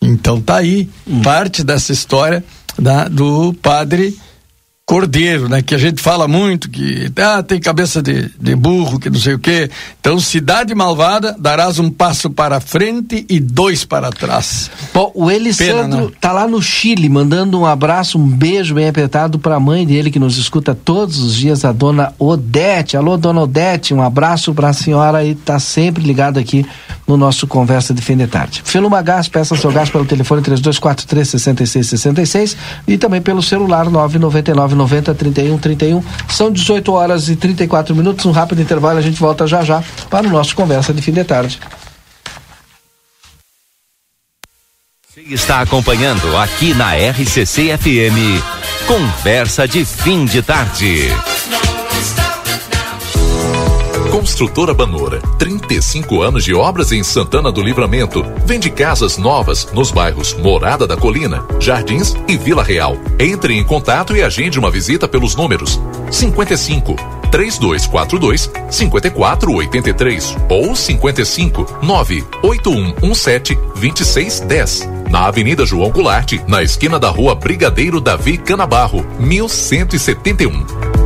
[0.00, 1.20] Então tá aí hum.
[1.20, 2.44] parte dessa história
[2.78, 4.16] da, do padre
[4.88, 5.62] Cordeiro, né?
[5.62, 9.34] Que a gente fala muito que ah, tem cabeça de, de burro, que não sei
[9.34, 9.68] o quê.
[9.98, 14.70] Então, cidade malvada, darás um passo para frente e dois para trás.
[14.94, 16.12] Bom, o Elisandro né?
[16.20, 20.08] tá lá no Chile, mandando um abraço, um beijo bem apertado para a mãe dele
[20.08, 22.96] que nos escuta todos os dias, a dona Odete.
[22.96, 26.64] Alô, dona Odete, um abraço para a senhora e tá sempre ligado aqui
[27.06, 28.62] no nosso Conversa de Fim de Tarde.
[28.64, 35.14] Feluma Gás, peça seu gás pelo telefone 3243 6666 e também pelo celular 999 90
[35.14, 36.02] 31 31.
[36.28, 38.24] São 18 horas e 34 minutos.
[38.26, 41.24] Um rápido intervalo, a gente volta já já para o nosso Conversa de Fim de
[41.24, 41.60] Tarde.
[45.16, 48.42] Está acompanhando aqui na RCC FM.
[48.86, 51.10] Conversa de Fim de Tarde.
[54.26, 58.26] Construtora Banora, 35 anos de obras em Santana do Livramento.
[58.44, 62.96] Vende casas novas nos bairros Morada da Colina, Jardins e Vila Real.
[63.20, 66.96] Entre em contato e agende uma visita pelos números 55
[67.30, 74.88] 3242 5483 ou 55 98117 2610.
[75.08, 81.05] Na Avenida João Goulart, na esquina da Rua Brigadeiro Davi Canabarro, 1171.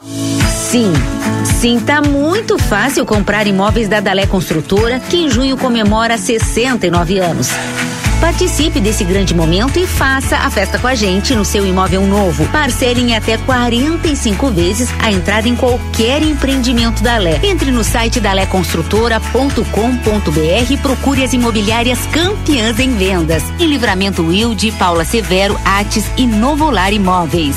[0.00, 0.92] Sim,
[1.60, 7.48] sim, tá muito fácil comprar imóveis da Dalé Construtora, que em junho comemora 69 anos.
[8.20, 12.46] Participe desse grande momento e faça a festa com a gente no seu imóvel novo.
[12.48, 17.40] Parcele em até 45 vezes a entrada em qualquer empreendimento da Lé.
[17.44, 23.44] Entre no site daléconstrutora.com.br e procure as imobiliárias campeãs em vendas.
[23.58, 27.56] Em Livramento Wilde, Paula Severo, Ates e Novolar Imóveis.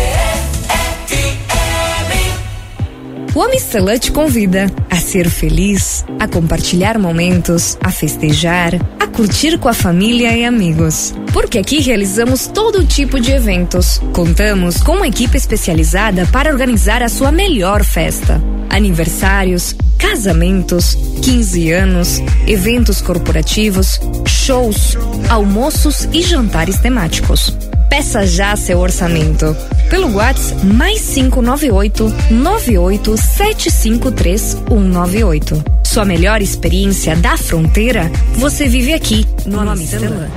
[3.33, 9.69] O Amstelã te convida a ser feliz, a compartilhar momentos, a festejar, a curtir com
[9.69, 11.13] a família e amigos.
[11.31, 14.01] Porque aqui realizamos todo tipo de eventos.
[14.11, 18.41] Contamos com uma equipe especializada para organizar a sua melhor festa.
[18.69, 24.97] Aniversários, casamentos, 15 anos, eventos corporativos, shows,
[25.29, 27.55] almoços e jantares temáticos.
[27.91, 29.53] Peça já seu orçamento
[29.89, 35.63] pelo WhatsApp mais 598 98 753 198.
[35.83, 40.29] Sua melhor experiência da fronteira você vive aqui no Amistelã.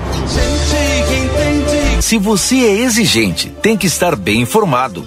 [2.00, 5.06] Se você é exigente, tem que estar bem informado.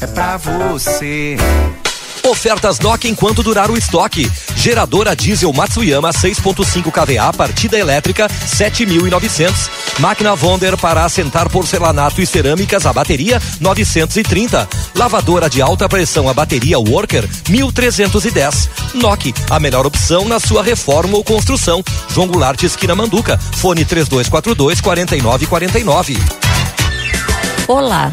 [0.00, 1.36] é pra você.
[2.28, 4.30] Ofertas Nokia enquanto durar o estoque.
[4.54, 9.52] Geradora diesel Matsuyama 6.5 kVA, partida elétrica 7.900.
[9.98, 14.68] Máquina Wonder para assentar porcelanato e cerâmicas a bateria 930.
[14.94, 18.68] Lavadora de alta pressão a bateria Worker 1310.
[18.94, 21.82] Nokia, a melhor opção na sua reforma ou construção.
[22.12, 23.38] João Goulart esquina Manduca.
[23.38, 26.18] Fone 3242 4949.
[27.66, 28.12] Olá.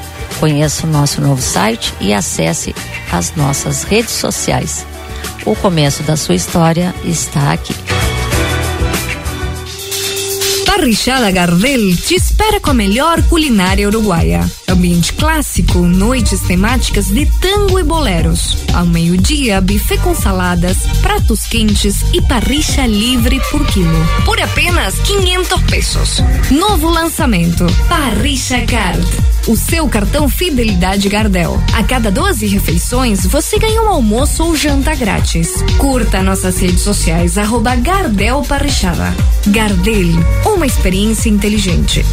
[0.41, 2.73] Conheça o nosso novo site e acesse
[3.11, 4.83] as nossas redes sociais.
[5.45, 7.75] O começo da sua história está aqui.
[10.73, 14.49] Parrichada Gardel te espera com a melhor culinária uruguaia.
[14.69, 18.57] Ambiente clássico, noites temáticas de tango e boleros.
[18.73, 24.07] Ao meio-dia, buffet com saladas, pratos quentes e parricha livre por quilo.
[24.23, 26.23] Por apenas 500 pesos.
[26.49, 29.05] Novo lançamento: Parricha Card.
[29.47, 31.59] O seu cartão Fidelidade Gardel.
[31.73, 35.63] A cada 12 refeições, você ganha um almoço ou janta grátis.
[35.79, 39.13] Curta nossas redes sociais, arroba Gardel Parrichada.
[39.47, 40.11] Gardel,
[40.61, 42.05] uma experiência inteligente.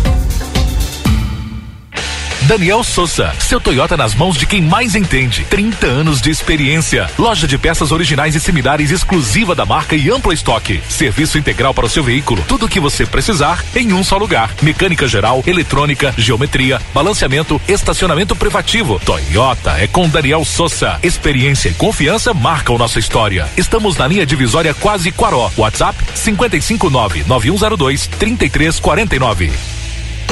[2.48, 5.44] Daniel Souza, seu Toyota nas mãos de quem mais entende.
[5.50, 7.06] 30 anos de experiência.
[7.18, 10.80] Loja de peças originais e similares exclusiva da marca e amplo estoque.
[10.88, 12.42] Serviço integral para o seu veículo.
[12.48, 14.50] Tudo o que você precisar em um só lugar.
[14.62, 18.98] Mecânica geral, eletrônica, geometria, balanceamento, estacionamento privativo.
[19.04, 20.98] Toyota é com Daniel Souza.
[21.02, 23.46] Experiência e confiança marcam nossa história.
[23.58, 25.50] Estamos na linha divisória quase Quaró.
[25.54, 29.77] WhatsApp 559 9102 3349.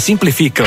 [0.00, 0.66] simplificam.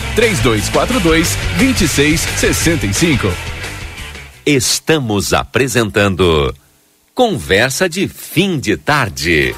[0.15, 3.31] 3242 2665.
[4.45, 6.53] Estamos apresentando
[7.13, 9.53] Conversa de Fim de Tarde.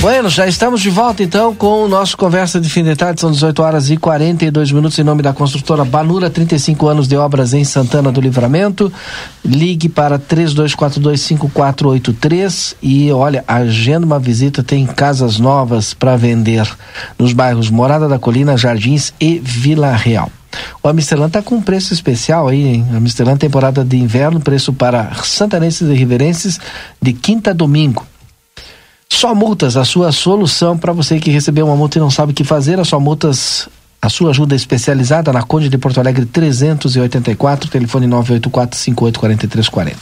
[0.00, 3.32] Bueno, já estamos de volta então com o nosso Conversa de Fim de Tarde, são
[3.32, 7.64] 18 horas e 42 minutos em nome da construtora Banura, 35 anos de obras em
[7.64, 8.92] Santana do Livramento.
[9.44, 16.64] Ligue para 32425483 e olha, agenda uma visita, tem casas novas para vender
[17.18, 20.30] nos bairros Morada da Colina, Jardins e Vila Real.
[20.80, 22.86] O Amsterdã está com um preço especial aí, hein?
[22.94, 26.60] Amsterdã temporada de inverno, preço para santanenses e riverenses
[27.02, 28.06] de quinta a domingo.
[29.10, 32.34] Só Multas, a sua solução para você que recebeu uma multa e não sabe o
[32.34, 32.78] que fazer.
[32.78, 33.68] A Só Multas,
[34.00, 39.96] a sua ajuda especializada na Conde de Porto Alegre 384, telefone 984 584340.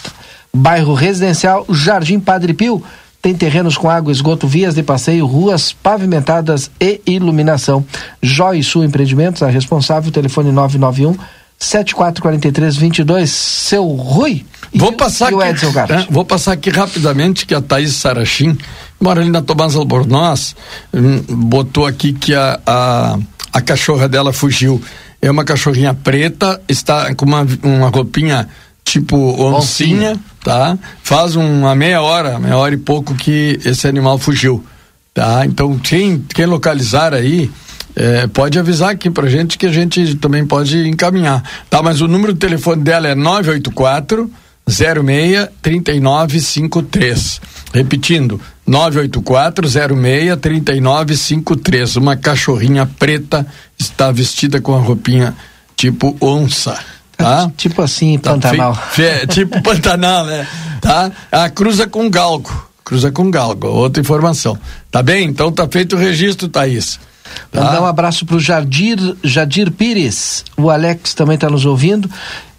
[0.54, 2.82] Bairro Residencial Jardim Padre Pio,
[3.22, 7.84] tem terrenos com água, esgoto, vias de passeio, ruas pavimentadas e iluminação.
[8.22, 11.16] Joy Sul Empreendimentos, a responsável, telefone 991
[11.58, 13.30] 744322.
[13.30, 14.44] Seu Rui.
[14.74, 18.58] Vou passar, o aqui, Edson é, vou passar aqui rapidamente que a Thaís Sarachim,
[19.00, 20.54] mora ali na Tomás Albornoz,
[20.92, 23.18] hum, botou aqui que a, a,
[23.52, 24.82] a cachorra dela fugiu.
[25.22, 28.48] É uma cachorrinha preta, está com uma, uma roupinha
[28.84, 30.78] tipo oncinha, oncinha, tá?
[31.02, 34.64] Faz uma meia hora, meia hora e pouco que esse animal fugiu,
[35.12, 35.44] tá?
[35.44, 37.50] Então, quem, quem localizar aí,
[37.96, 41.82] é, pode avisar aqui pra gente que a gente também pode encaminhar, tá?
[41.82, 44.30] Mas o número do telefone dela é 984
[44.68, 47.40] 06 3953.
[47.72, 51.96] Repetindo, 984 06 3953.
[51.96, 53.46] Uma cachorrinha preta
[53.78, 55.34] está vestida com a roupinha
[55.74, 56.78] tipo onça.
[57.16, 57.50] Tá?
[57.56, 58.74] Tipo assim, tá Pantanal.
[58.74, 60.46] Fe, tipo Pantanal, né?
[60.82, 61.10] Tá?
[61.32, 62.68] A cruza com galgo.
[62.84, 63.68] Cruza com galgo.
[63.68, 64.58] Outra informação.
[64.90, 65.26] Tá bem?
[65.26, 67.00] Então tá feito o registro, Thaís.
[67.50, 67.64] Tá?
[67.64, 70.44] Mandar um abraço pro Jadir, Jadir Pires.
[70.56, 72.10] O Alex também está nos ouvindo.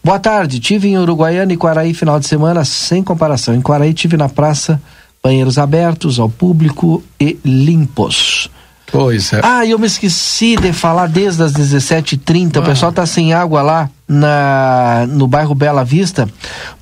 [0.03, 0.59] Boa tarde.
[0.59, 3.53] Tive em Uruguaiana e Quaraí final de semana sem comparação.
[3.53, 4.81] Em Quaraí tive na praça
[5.23, 8.49] banheiros abertos ao público e limpos.
[8.91, 9.41] Pois é.
[9.43, 12.55] Ah, eu me esqueci de falar desde as 17h30.
[12.55, 12.59] Ah.
[12.59, 16.27] O pessoal tá sem água lá na, no bairro Bela Vista,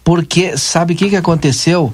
[0.03, 1.91] porque sabe o que, que aconteceu?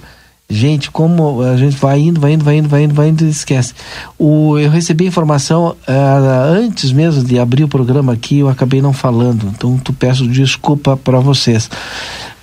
[0.52, 3.74] Gente, como a gente vai indo, vai indo, vai indo, vai indo, vai indo esquece.
[4.20, 8.92] O, eu recebi informação uh, antes mesmo de abrir o programa aqui, eu acabei não
[8.92, 11.68] falando, então tu peço desculpa para vocês.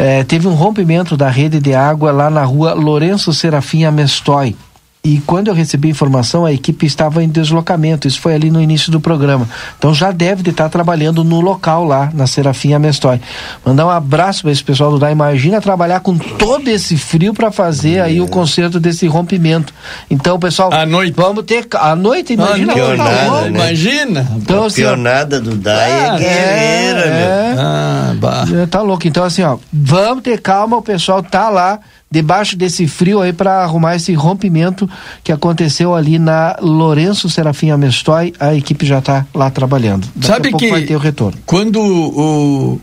[0.00, 4.56] Uh, teve um rompimento da rede de água lá na rua Lourenço Serafim Amestói
[5.02, 8.08] e quando eu recebi a informação, a equipe estava em deslocamento.
[8.08, 9.48] Isso foi ali no início do programa.
[9.78, 13.20] Então já deve de estar trabalhando no local lá, na Serafim Amestói.
[13.64, 15.10] Mandar um abraço para esse pessoal do DA.
[15.10, 18.00] Imagina trabalhar com todo esse frio para fazer é.
[18.02, 19.72] aí o conserto desse rompimento.
[20.10, 21.14] Então, pessoal, à noite.
[21.16, 21.66] vamos ter.
[21.74, 22.74] À noite, imagina.
[22.74, 23.48] Pionada, né?
[23.48, 24.28] Imagina.
[24.36, 27.54] Então, assim, pionada do DAI é ah, guerreira, é, é.
[27.56, 28.44] Ah, bah.
[28.68, 29.06] Tá louco.
[29.06, 31.80] Então, assim, ó, vamos ter calma, o pessoal tá lá
[32.10, 34.88] debaixo desse frio aí para arrumar esse rompimento
[35.22, 40.06] que aconteceu ali na Lourenço Serafim Amestói, a equipe já está lá trabalhando.
[40.14, 41.38] Daqui Sabe que vai ter o retorno.
[41.44, 42.80] Quando o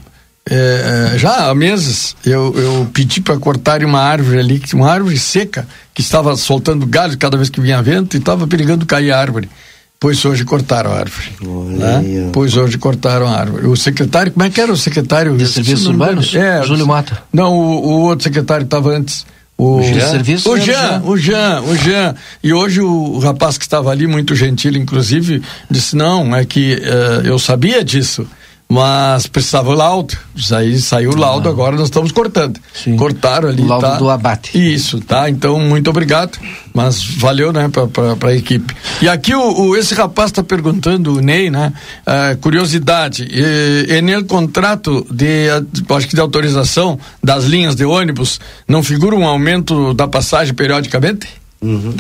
[0.48, 5.68] é, já há meses eu, eu pedi para cortarem uma árvore ali, uma árvore seca
[5.92, 9.50] que estava soltando galho cada vez que vinha vento e estava perigando cair a árvore.
[10.06, 11.32] Pois hoje cortaram a árvore.
[11.42, 12.30] Né?
[12.32, 13.66] Pois hoje cortaram a árvore.
[13.66, 15.36] O secretário, como é que era o secretário?
[15.36, 16.36] De Serviços Urbanos?
[16.36, 17.24] É, Júlio Mata.
[17.34, 19.26] Não, o, o outro secretário estava antes.
[19.58, 20.22] O, o Jean?
[20.46, 22.16] O Jean, o Jean, o Jean.
[22.44, 25.42] E hoje o rapaz que estava ali, muito gentil, inclusive,
[25.72, 28.28] disse: não, é que uh, eu sabia disso
[28.68, 30.18] mas precisava o laudo.
[30.52, 31.52] Aí saiu o laudo, ah.
[31.52, 32.60] agora nós estamos cortando.
[32.74, 32.96] Sim.
[32.98, 33.62] Cortaram ali.
[33.62, 33.98] O laudo tá?
[33.98, 34.58] do abate.
[34.58, 35.30] Isso, tá?
[35.30, 36.38] Então, muito obrigado.
[36.74, 38.76] Mas valeu, né, para a equipe.
[39.02, 41.72] E aqui o, o esse rapaz está perguntando, o Ney, né?
[42.06, 45.48] Uh, curiosidade, e no contrato de,
[45.96, 51.28] acho que de autorização das linhas de ônibus, não figura um aumento da passagem periodicamente?
[51.62, 51.96] Uhum.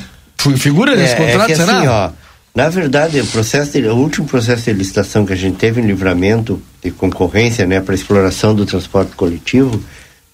[0.57, 1.77] Figura nesse é, contrato, é que será?
[1.79, 2.09] Assim, ó,
[2.55, 5.85] na verdade, o, processo de, o último processo de licitação que a gente teve em
[5.85, 9.83] livramento de concorrência né, para exploração do transporte coletivo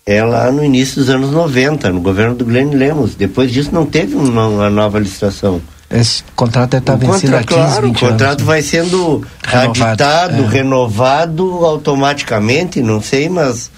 [0.06, 3.16] é lá no início dos anos 90, no governo do Glenn Lemos.
[3.16, 5.60] Depois disso não teve uma, uma nova licitação.
[5.90, 8.44] Esse contrato está vencido há 15, claro, 20 o contrato anos.
[8.44, 10.48] vai sendo renovado, aditado, é.
[10.48, 13.72] renovado automaticamente, não sei, mas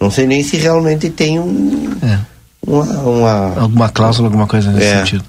[0.00, 1.90] não sei nem se realmente tem um...
[2.02, 2.29] É
[2.66, 3.60] uma, uma...
[3.60, 4.98] Alguma cláusula, alguma coisa nesse é.
[4.98, 5.24] sentido.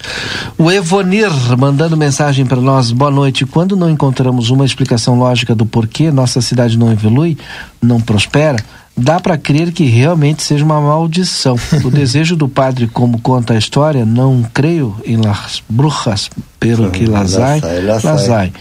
[0.57, 3.45] O Evonir mandando mensagem para nós, boa noite.
[3.45, 7.37] Quando não encontramos uma explicação lógica do porquê nossa cidade não evolui,
[7.81, 8.57] não prospera,
[8.95, 11.55] dá para crer que realmente seja uma maldição.
[11.83, 16.29] O desejo do padre, como conta a história, não creio em las brujas,
[16.59, 18.51] pero que las hay, las hay.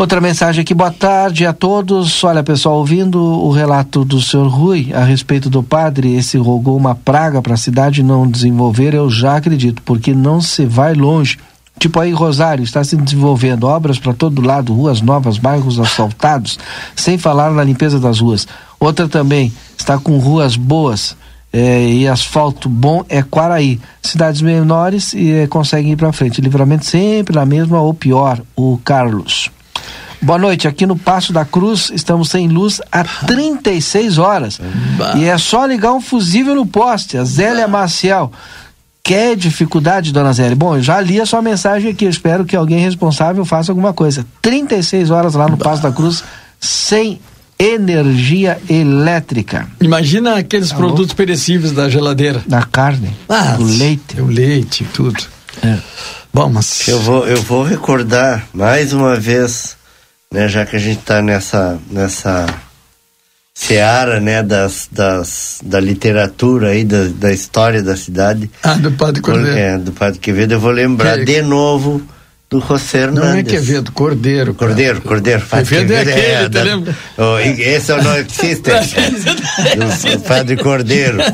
[0.00, 2.24] Outra mensagem aqui, boa tarde a todos.
[2.24, 6.94] Olha, pessoal, ouvindo o relato do senhor Rui a respeito do padre, esse rogou uma
[6.94, 11.38] praga para a cidade não desenvolver, eu já acredito, porque não se vai longe.
[11.78, 16.58] Tipo aí, Rosário, está se desenvolvendo obras para todo lado, ruas novas, bairros asfaltados,
[16.96, 18.48] sem falar na limpeza das ruas.
[18.80, 21.14] Outra também, está com ruas boas,
[21.52, 23.78] é, e asfalto bom é Quaraí.
[24.02, 26.40] Cidades menores e é, conseguem ir para frente.
[26.40, 29.50] Livramento sempre na mesma ou pior, o Carlos.
[30.22, 30.68] Boa noite.
[30.68, 34.60] Aqui no Passo da Cruz estamos sem luz há 36 horas.
[35.16, 37.16] E é só ligar um fusível no poste.
[37.16, 38.30] A Zélia Maciel.
[39.02, 40.54] Quer dificuldade, dona Zélia?
[40.54, 42.04] Bom, eu já li a sua mensagem aqui.
[42.04, 44.26] Eu espero que alguém responsável faça alguma coisa.
[44.42, 46.22] 36 horas lá no Passo da Cruz
[46.60, 47.18] sem
[47.58, 49.68] energia elétrica.
[49.80, 50.80] Imagina aqueles Alô?
[50.80, 52.42] produtos perecíveis da geladeira.
[52.46, 54.20] Da carne, ah, do leite.
[54.20, 55.22] O leite, tudo.
[55.62, 55.76] É.
[56.32, 56.88] Bom, mas...
[56.88, 59.76] Eu vou, eu vou recordar mais uma vez,
[60.32, 62.46] né, já que a gente está nessa, nessa
[63.52, 68.48] seara, né, das, das, da literatura aí, da, da história da cidade.
[68.62, 69.58] Ah, do Padre Cordeiro.
[69.58, 71.24] É, do Padre Quevedo, eu vou lembrar que...
[71.24, 72.00] de novo
[72.48, 73.30] do José Hernandes.
[73.30, 74.54] Não é Quevedo, Cordeiro.
[74.54, 74.68] Cara.
[74.68, 75.42] Cordeiro, Cordeiro.
[75.46, 76.96] Quevedo, é aquele, é, lembra?
[77.18, 78.70] Oh, esse não existe.
[80.14, 81.20] do Padre Cordeiro.
[81.20, 81.32] É,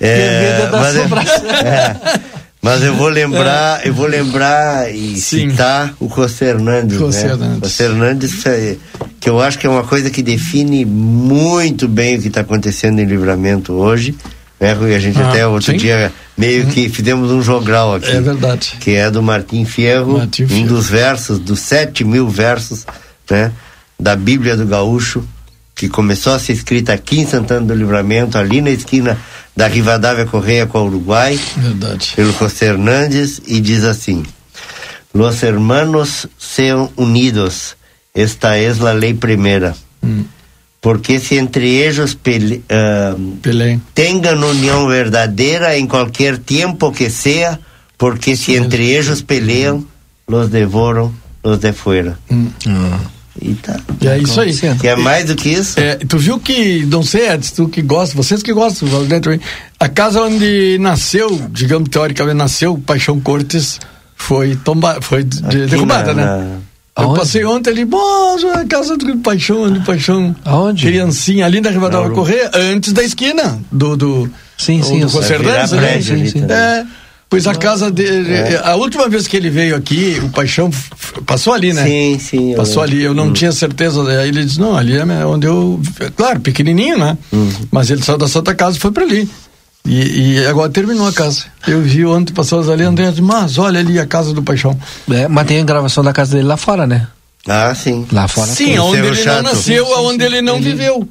[0.00, 2.20] Quevedo é da mas, é,
[2.66, 3.88] mas eu vou lembrar, é.
[3.88, 5.50] eu vou lembrar e Sim.
[5.50, 7.32] citar o José Hernandes, José né?
[7.32, 7.70] Hernandes.
[7.70, 8.44] José Hernandes,
[9.20, 12.98] que eu acho que é uma coisa que define muito bem o que está acontecendo
[12.98, 14.16] em Livramento hoje.
[14.58, 14.72] Né?
[14.72, 15.78] A gente ah, até outro sim.
[15.78, 16.70] dia meio uhum.
[16.70, 18.10] que fizemos um jogral aqui.
[18.10, 18.76] É verdade.
[18.80, 20.68] Que é do Martim Fierro, Martim um Fierro.
[20.68, 22.84] dos versos, dos sete mil versos,
[23.30, 23.52] né?
[23.98, 25.24] Da Bíblia do Gaúcho,
[25.74, 29.18] que começou a ser escrita aqui em Santana do Livramento, ali na esquina
[29.56, 32.12] da Rivadavia Correia com o Uruguai, Verdade.
[32.14, 34.22] pelo José Hernandes, e diz assim:
[35.14, 37.76] Los hermanos sean unidos,
[38.14, 39.74] esta es la ley primera.
[40.02, 40.24] Hum.
[40.80, 43.38] Porque se entre ellos pele, uh,
[43.92, 47.58] tengan unión verdadera en cualquier tiempo que sea,
[47.96, 49.86] porque se entre ellos pelean,
[50.28, 51.12] los devoram
[51.42, 52.18] los de fuera.
[52.28, 52.50] Hum.
[52.66, 52.98] Ah.
[53.40, 53.78] E tá.
[54.00, 54.52] E é isso aí.
[54.80, 55.78] Que é mais do que isso?
[55.78, 58.88] É, tu viu que, não sei, Edson, tu que gosta, vocês que gostam,
[59.78, 63.78] a casa onde nasceu, digamos, teoricamente nasceu o Paixão Cortes
[64.16, 66.44] foi tomba, foi de, derrubada, na, né?
[66.44, 66.66] Na...
[66.98, 67.20] Eu Aonde?
[67.20, 70.34] passei ontem ali, bom, a casa do Paixão, do Paixão.
[70.46, 70.86] Aonde?
[70.86, 73.96] Criancinha, ali na Rivadavia Correia, antes da esquina do.
[73.98, 75.20] do sim, sim, do
[75.76, 76.00] né?
[76.00, 76.46] Sim.
[76.48, 76.86] É.
[77.28, 78.32] Pois a casa dele.
[78.32, 78.60] É.
[78.62, 80.70] A última vez que ele veio aqui, o Paixão
[81.26, 81.84] passou ali, né?
[81.84, 82.54] Sim, sim.
[82.54, 83.02] Passou ali.
[83.02, 83.32] Eu não hum.
[83.32, 84.00] tinha certeza.
[84.20, 85.80] Aí ele disse: não, ali é onde eu.
[86.16, 87.18] Claro, pequenininho, né?
[87.32, 87.50] Hum.
[87.70, 89.28] Mas ele saiu da Santa Casa e foi para ali.
[89.84, 91.44] E, e, agora terminou a casa.
[91.66, 94.76] Eu vi ontem pessoas ali, André, mas olha ali a casa do Paixão.
[95.10, 97.06] É, mas tem a gravação da casa dele lá fora, né?
[97.46, 98.04] Ah, sim.
[98.10, 98.48] Lá fora.
[98.48, 99.44] Sim, onde ele chato.
[99.44, 100.70] não nasceu, onde ele não ele...
[100.70, 101.08] viveu.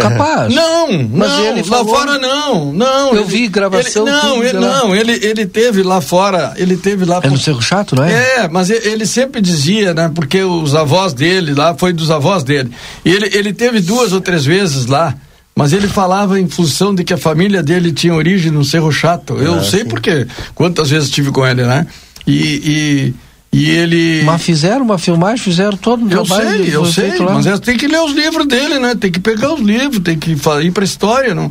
[0.00, 0.54] Capaz.
[0.54, 1.92] Não, mas não, ele falou...
[1.92, 3.14] lá fora não, não.
[3.14, 4.06] Eu ele, vi gravação.
[4.06, 7.20] Ele, não, ele, não, ele, ele teve lá fora, ele teve lá.
[7.22, 8.12] É no Cerro Chato, não é?
[8.12, 10.10] É, mas ele sempre dizia, né?
[10.14, 12.70] Porque os avós dele lá foi dos avós dele.
[13.04, 15.14] E ele, ele teve duas ou três vezes lá.
[15.58, 19.38] Mas ele falava em função de que a família dele tinha origem no Cerro Chato.
[19.38, 19.88] Eu ah, sei sim.
[19.88, 21.86] porque quantas vezes estive com ele, né?
[22.26, 23.14] E, e
[23.52, 24.22] e ele.
[24.24, 27.18] Mas fizeram uma filmagem, fizeram todo o Eu sei, eu sei.
[27.20, 28.94] Mas é, tem que ler os livros dele, né?
[28.94, 31.34] Tem que pegar os livros, tem que ir pra história.
[31.34, 31.50] Não?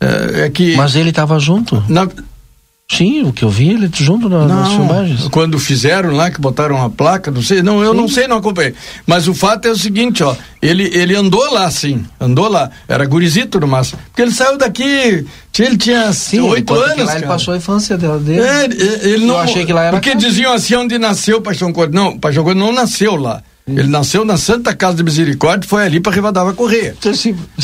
[0.00, 0.76] É, é que...
[0.76, 1.82] Mas ele estava junto?
[1.88, 2.06] Na,
[2.88, 5.28] Sim, o que eu vi ele junto na, não, nas filmagens.
[5.28, 7.96] Quando fizeram lá, que botaram a placa, não sei, não, eu sim.
[7.96, 8.74] não sei, não acompanhei.
[9.04, 13.04] Mas o fato é o seguinte, ó, ele, ele andou lá, sim, andou lá, era
[13.04, 15.26] gurizito no máximo, porque ele saiu daqui,
[15.58, 16.10] ele tinha
[16.44, 17.18] oito anos, lá cara.
[17.18, 18.40] ele passou a infância dele.
[18.40, 20.24] É, ele, ele não, eu achei que lá era Porque casa.
[20.24, 23.42] diziam assim, onde nasceu o Paixão Cordeiro, não, Paixão Cordeiro não nasceu lá.
[23.68, 26.94] Ele nasceu na Santa Casa de Misericórdia, foi ali para Rivadava Correia.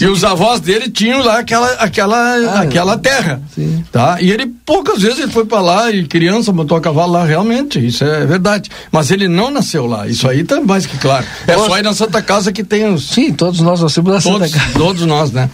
[0.00, 3.84] E os avós dele tinham lá aquela aquela ah, aquela terra, sim.
[3.92, 4.20] tá?
[4.20, 7.78] E ele poucas vezes ele foi para lá e criança montou a cavalo lá realmente,
[7.78, 8.68] isso é verdade.
[8.90, 10.08] Mas ele não nasceu lá.
[10.08, 11.24] Isso aí tá mais que claro.
[11.46, 14.48] É só aí na Santa Casa que tem os Sim, todos nós nascemos na Santa
[14.48, 14.72] Casa.
[14.74, 15.48] Todos nós, né?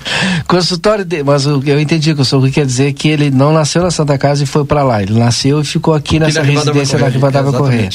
[0.46, 3.82] Consultório de, mas eu, eu entendi que o que quer dizer que ele não nasceu
[3.82, 5.02] na Santa Casa e foi para lá.
[5.02, 7.90] Ele nasceu e ficou aqui, aqui nessa residência da Rivadava Correia.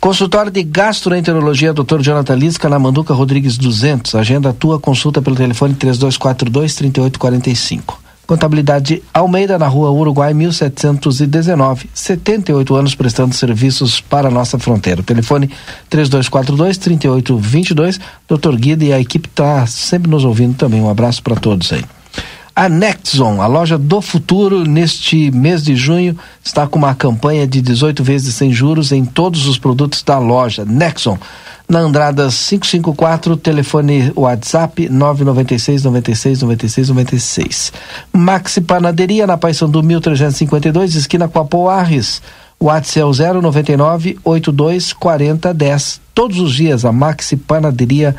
[0.00, 2.00] Consultório de Gastroenterologia, Dr.
[2.00, 4.14] Jonathan Lisca, na Manduca Rodrigues 200.
[4.14, 8.06] Agenda tua consulta pelo telefone 3242-3845.
[8.26, 11.88] Contabilidade Almeida, na rua Uruguai 1719.
[11.94, 15.02] 78 anos prestando serviços para a nossa fronteira.
[15.02, 15.50] Telefone
[15.90, 18.00] 3242-3822.
[18.28, 18.56] Dr.
[18.56, 20.80] Guida e a equipe está sempre nos ouvindo também.
[20.80, 21.84] Um abraço para todos aí.
[22.58, 27.60] A Nexon, a loja do futuro, neste mês de junho, está com uma campanha de
[27.60, 30.64] 18 vezes sem juros em todos os produtos da loja.
[30.64, 31.18] Nexon,
[31.68, 37.72] na Andrada 554, telefone WhatsApp 996 96 96 96.
[38.10, 42.22] Maxi Panaderia, na Paissandu 1352, esquina com a Poarres.
[42.58, 46.00] WhatsApp é o 099 82 40 10.
[46.14, 48.16] Todos os dias a Maxi Panaderia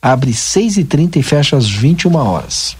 [0.00, 2.76] abre 6 e 30 e fecha às 21 horas.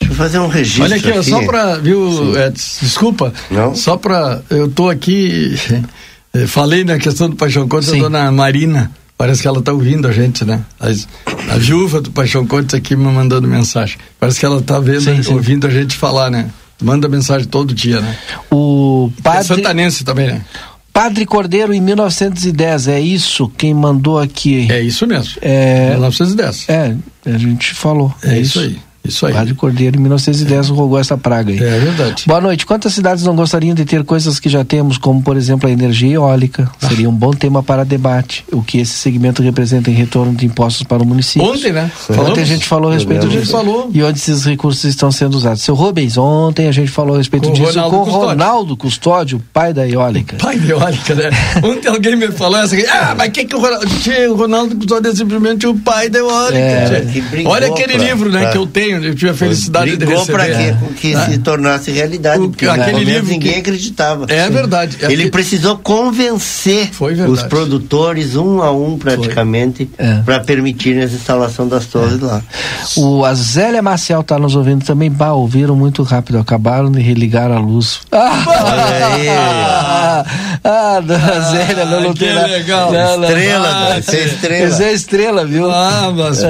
[0.00, 0.84] Deixa eu fazer um registro.
[0.84, 1.30] Olha aqui, aqui.
[1.30, 3.32] só para, viu, Edson, desculpa.
[3.50, 3.74] Não?
[3.74, 5.54] Só para, eu tô aqui,
[6.34, 10.08] eh, falei na questão do Paixão Contes, a dona Marina, parece que ela tá ouvindo
[10.08, 10.64] a gente, né?
[10.80, 10.88] A,
[11.54, 13.98] a viúva do Paixão Contes aqui me mandando mensagem.
[14.18, 15.32] Parece que ela tá vendo, sim, sim.
[15.32, 16.50] ouvindo a gente falar, né?
[16.82, 18.16] Manda mensagem todo dia, né?
[18.50, 19.40] O padre...
[19.40, 20.42] É santanense também, né?
[20.92, 23.48] Padre Cordeiro em 1910, é isso?
[23.56, 24.66] Quem mandou aqui?
[24.70, 25.34] É isso mesmo.
[25.40, 26.68] É, 1910.
[26.68, 26.96] É,
[27.26, 28.14] a gente falou.
[28.22, 28.78] É, é isso aí.
[29.04, 29.32] Isso aí.
[29.32, 30.72] Padre Cordeiro, em 1910, é.
[30.72, 31.58] rogou essa praga aí.
[31.58, 32.24] É verdade.
[32.26, 32.66] Boa noite.
[32.66, 36.14] Quantas cidades não gostariam de ter coisas que já temos, como, por exemplo, a energia
[36.14, 36.70] eólica?
[36.82, 36.88] Ah.
[36.88, 38.44] Seria um bom tema para debate.
[38.52, 41.48] O que esse segmento representa em retorno de impostos para o município.
[41.48, 41.90] Ontem, né?
[41.94, 42.30] Falamos.
[42.30, 43.38] Ontem a gente falou a respeito disso.
[43.38, 43.90] A gente falou.
[43.92, 45.62] E onde esses recursos estão sendo usados.
[45.62, 48.28] Seu Rubens, ontem a gente falou a respeito com disso Ronaldo com Custódio.
[48.28, 50.36] Ronaldo Custódio, pai da eólica.
[50.36, 51.30] Pai da eólica, né?
[51.64, 52.86] ontem alguém me falou essa aqui.
[52.86, 53.86] Ah, mas que que o Ronaldo...
[54.30, 56.58] O Ronaldo Custódio é simplesmente o pai da eólica.
[56.58, 57.06] É,
[57.46, 58.50] Olha aquele pra, livro, né, pra...
[58.50, 58.89] que eu tenho.
[58.90, 61.26] Eu tive a felicidade cidade Brigou para que, que ah.
[61.26, 62.42] se tornasse realidade.
[62.42, 63.60] O, aquele livro ninguém que...
[63.60, 64.26] acreditava.
[64.28, 64.96] É verdade.
[65.00, 65.30] É Ele que...
[65.30, 66.90] precisou convencer
[67.28, 70.16] os produtores um a um praticamente é.
[70.24, 72.24] para permitir a instalação das torres é.
[72.24, 72.42] lá.
[72.96, 75.10] O Azélia Marcial está nos ouvindo também.
[75.10, 76.38] Bah, ouviram muito rápido.
[76.38, 78.00] Acabaram de religar a luz.
[78.10, 79.28] Ah, Olha aí.
[79.28, 80.24] ah,
[80.64, 82.92] ah dona Zélia, não, não tem legal.
[82.92, 84.70] Não, estrela, você é estrela.
[84.70, 85.70] Você é estrela, viu?
[85.70, 86.42] Ah, mas.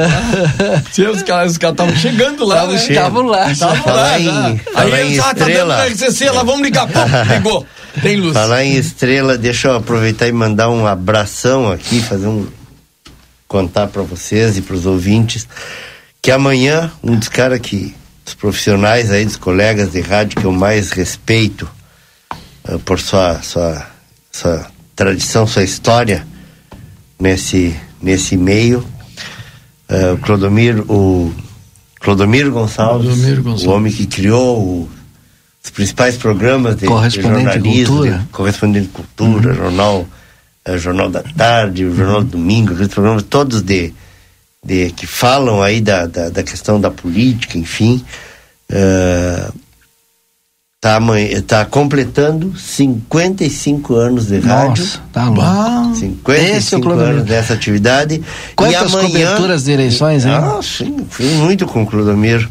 [1.10, 2.74] os caras estavam chegando lá.
[2.74, 3.50] Estavam Estavam lá.
[3.52, 4.20] Estavam lá.
[4.20, 5.76] Em, falar Aí em tá estrela.
[5.76, 6.86] Tá RCC, lá vamos ligar.
[6.86, 7.00] Pô,
[7.34, 7.66] ligou.
[8.02, 8.34] Tem luz.
[8.34, 12.46] Falar em estrela, deixa eu aproveitar e mandar um abração aqui, fazer um.
[13.48, 15.46] contar para vocês e para os ouvintes
[16.22, 17.94] que amanhã um dos caras que.
[18.24, 21.68] dos profissionais aí, dos colegas de rádio que eu mais respeito
[22.68, 23.86] uh, por sua, sua,
[24.30, 26.26] sua tradição, sua história
[27.18, 28.86] nesse, nesse meio.
[29.88, 31.34] Uh, o Clodomiro, o
[32.00, 33.66] Clodomiro Gonçalves, Clodomiro Gonçalves.
[33.66, 34.88] o homem que criou o,
[35.62, 39.54] os principais programas de, de jornalismo, de correspondente de cultura, uhum.
[39.54, 40.06] jornal,
[40.66, 43.92] uh, jornal da tarde, o jornal do domingo, aqueles programas todos de,
[44.64, 48.02] de que falam aí da, da, da questão da política, enfim.
[48.72, 49.52] Uh,
[50.80, 50.98] Tá,
[51.46, 54.82] tá completando 55 anos de rádio.
[54.82, 55.94] Nossa, tá louco.
[55.94, 58.22] 55 é anos dessa atividade.
[58.56, 60.32] Quantas e amanhã, coberturas de eleições, hein?
[60.32, 62.48] Ah, sim, fui muito com o Clodomiro.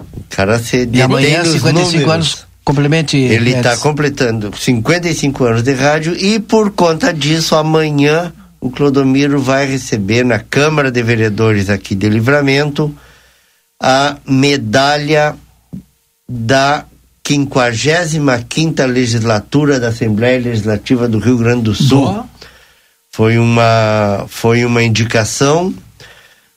[0.00, 2.10] O cara se E amanhã, 55 números.
[2.10, 3.18] anos, complemente.
[3.18, 9.66] Ele está completando 55 anos de rádio e por conta disso, amanhã o Clodomiro vai
[9.66, 12.96] receber na Câmara de Vereadores aqui de Livramento
[13.82, 15.36] a medalha
[16.26, 16.86] da
[17.28, 22.06] 55 legislatura da Assembleia Legislativa do Rio Grande do Sul.
[22.06, 22.28] Boa.
[23.10, 25.74] Foi uma, foi uma indicação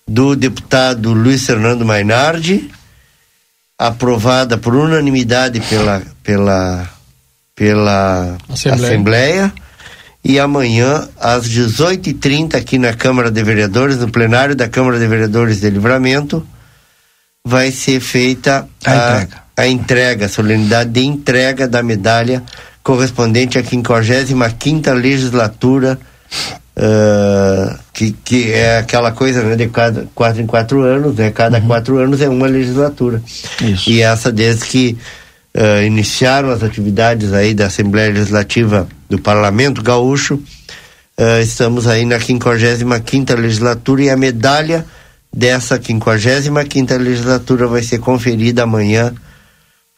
[0.07, 2.71] do deputado Luiz Fernando Mainardi,
[3.77, 6.89] aprovada por unanimidade pela, pela,
[7.53, 8.87] pela Assembleia.
[8.87, 9.53] Assembleia.
[10.23, 15.59] E amanhã, às 18h30, aqui na Câmara de Vereadores, no plenário da Câmara de Vereadores
[15.59, 16.47] de Livramento,
[17.43, 22.43] vai ser feita a, a entrega a entrega, a solenidade de entrega da medalha
[22.83, 25.99] correspondente à 55 legislatura,
[26.75, 31.59] uh, que, que é aquela coisa né, de cada quatro em quatro anos, né, cada
[31.59, 31.67] uhum.
[31.67, 33.21] quatro anos é uma legislatura.
[33.61, 33.89] Isso.
[33.89, 34.97] E essa desde que
[35.55, 40.35] uh, iniciaram as atividades aí da Assembleia Legislativa do Parlamento Gaúcho,
[41.19, 44.85] uh, estamos aí na 55 legislatura e a medalha
[45.31, 49.13] dessa 55 legislatura vai ser conferida amanhã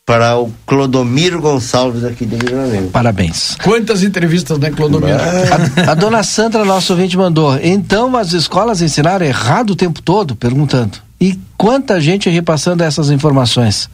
[0.05, 2.89] para o Clodomiro Gonçalves aqui de Livramento.
[2.89, 3.55] Parabéns.
[3.63, 5.17] Quantas entrevistas, né, Clodomiro?
[5.17, 7.57] A, a, dona Sandra, nosso ouvinte, mandou.
[7.61, 10.35] Então as escolas ensinaram errado o tempo todo?
[10.35, 10.97] Perguntando.
[11.21, 13.89] E quanta gente repassando essas informações?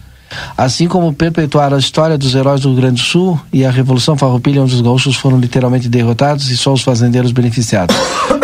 [0.57, 4.17] Assim como perpetuar a história dos heróis do Rio Grande do Sul e a Revolução
[4.17, 7.95] Farroupilha, onde os gaúchos foram literalmente derrotados e só os fazendeiros beneficiados.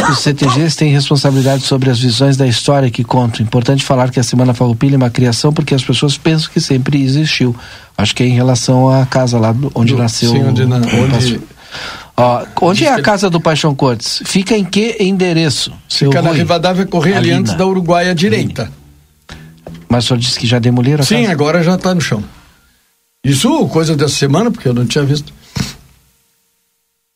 [0.10, 3.44] Os CTGs têm responsabilidade sobre as visões da história que contam.
[3.44, 7.02] Importante falar que a Semana Farroupilha é uma criação porque as pessoas pensam que sempre
[7.02, 7.56] existiu.
[7.98, 10.32] Acho que é em relação à casa lá onde do, nasceu.
[10.32, 11.41] Sim, onde, na, onde...
[12.18, 14.22] Ó, onde é a casa do Paixão Cortes?
[14.26, 15.74] Fica em que endereço?
[15.90, 18.72] Fica na Rivadavia Correia, ali antes da Uruguaia direita.
[19.96, 21.32] Mas o senhor disse que já demoliram a Sim, casa?
[21.32, 22.22] agora já está no chão.
[23.24, 25.34] Isso coisa dessa semana, porque eu não tinha visto.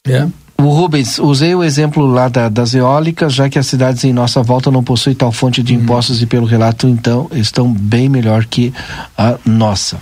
[0.08, 0.26] É.
[0.58, 4.42] O Rubens, usei o exemplo lá da, das eólicas, já que as cidades em nossa
[4.42, 5.82] volta não possuem tal fonte de uhum.
[5.82, 8.74] impostos e pelo relato, então, estão bem melhor que
[9.18, 9.98] a nossa.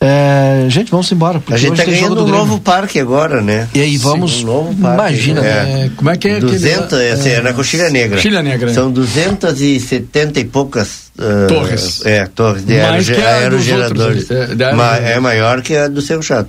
[0.00, 1.42] É, gente, vamos embora.
[1.50, 3.68] A gente está ganhando um novo parque agora, né?
[3.74, 4.34] E aí vamos.
[4.34, 5.00] Sim, um novo parque.
[5.00, 5.64] Imagina, é.
[5.64, 5.90] né?
[5.96, 6.38] Como é que é?
[6.38, 8.16] 200, aquele, é, é, na Coxilha Negra.
[8.16, 8.72] Coxilha Negra.
[8.72, 12.06] São 270 e poucas Uh, Torres.
[12.06, 14.30] É, Torres de aeroge aerogeradores.
[14.30, 16.48] outros, é, Ma- é maior que a do Cerro Chato.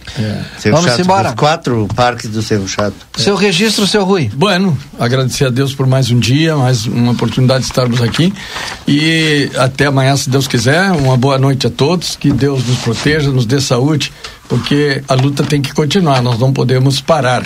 [0.60, 1.34] Cerro Vamos Chato, embora.
[1.34, 2.94] quatro parques do Cerro Chato.
[3.18, 4.30] Seu registro, seu Rui.
[4.32, 8.32] Bueno, agradecer a Deus por mais um dia, mais uma oportunidade de estarmos aqui.
[8.88, 10.92] E até amanhã, se Deus quiser.
[10.92, 12.16] Uma boa noite a todos.
[12.16, 14.12] Que Deus nos proteja, nos dê saúde,
[14.48, 17.44] porque a luta tem que continuar, nós não podemos parar.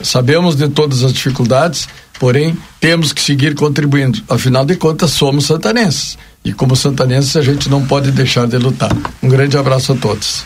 [0.00, 1.88] Sabemos de todas as dificuldades,
[2.20, 4.20] porém temos que seguir contribuindo.
[4.28, 6.18] Afinal de contas, somos santanenses.
[6.46, 8.92] E como santanenses, a gente não pode deixar de lutar.
[9.20, 10.44] Um grande abraço a todos.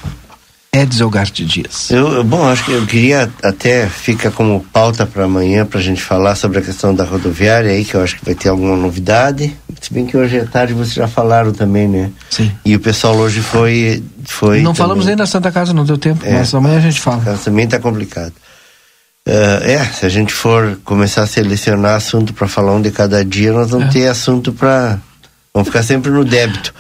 [0.73, 1.91] Edson Garte Dias.
[1.91, 5.83] Eu, eu- bom, acho que eu queria até fica como pauta para amanhã para a
[5.83, 8.77] gente falar sobre a questão da rodoviária aí, que eu acho que vai ter alguma
[8.77, 9.55] novidade.
[9.79, 12.11] Se bem que hoje à tarde vocês já falaram também, né?
[12.31, 12.51] Sim.
[12.65, 14.03] E o pessoal hoje foi.
[14.25, 16.33] foi não falamos também- ainda da Santa Casa, não deu tempo, É.
[16.39, 17.37] mas amanhã a gente fala.
[17.45, 18.33] Também tá complicado.
[19.29, 23.23] Ah, é, se a gente for começar a selecionar assunto para falar um de cada
[23.23, 23.71] dia, nós É.
[23.73, 24.99] vamos ter assunto para
[25.53, 26.73] Vamos ficar sempre no débito.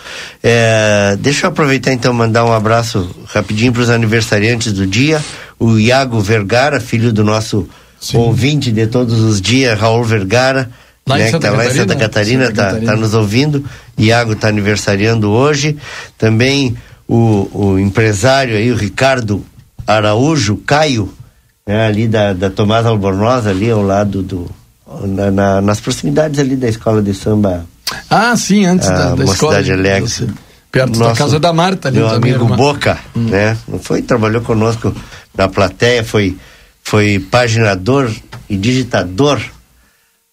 [0.42, 5.20] É, deixa eu aproveitar então mandar um abraço rapidinho para os aniversariantes do dia.
[5.58, 7.68] O Iago Vergara, filho do nosso
[8.14, 10.70] ouvinte de todos os dias, Raul Vergara,
[11.06, 12.46] Lá né, que Santa tá lá em Santa Catarina?
[12.46, 13.64] Santa tá, tá nos ouvindo.
[13.98, 15.76] Iago está aniversariando hoje.
[16.16, 16.76] Também
[17.08, 19.44] o, o empresário aí, o Ricardo
[19.84, 21.12] Araújo, Caio,
[21.66, 24.48] né, ali da, da Tomás Albornoz, ali ao lado do.
[25.06, 27.66] na- na- nas proximidades ali da escola de samba.
[28.08, 29.52] Ah, sim, antes a da, da escola.
[29.58, 30.08] Mocidade Alegre.
[30.08, 30.26] Você-
[30.72, 33.56] Perto da Nosso- casa da Marta ali meu amigo uma- Boca, né?
[33.66, 34.94] Não foi, trabalhou conosco
[35.36, 36.36] na plateia, foi,
[36.84, 38.08] foi paginador
[38.48, 39.40] e digitador.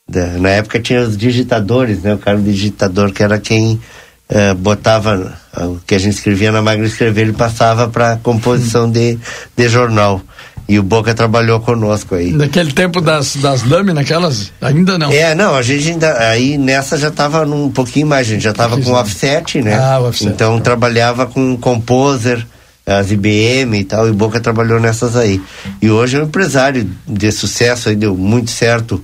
[0.09, 2.13] da- na época tinha os digitadores, né?
[2.13, 3.81] O cara do digitador que era quem
[4.29, 8.89] eh, botava ah, o que a gente escrevia na máquina escrever, ele passava para composição
[8.91, 9.17] de,
[9.55, 10.21] de jornal.
[10.69, 12.31] E o Boca trabalhou conosco aí.
[12.31, 15.09] Naquele tempo das, das lâminas, aquelas, ainda não.
[15.11, 18.53] É, não, a gente ainda, aí nessa já tava num pouquinho mais, a gente já
[18.53, 19.75] tava com offset, né?
[19.75, 20.29] Ah, offset.
[20.29, 22.45] Então trabalhava com composer,
[22.85, 25.41] as IBM e tal, e o Boca trabalhou nessas aí.
[25.81, 29.01] E hoje é um empresário de sucesso aí, deu muito certo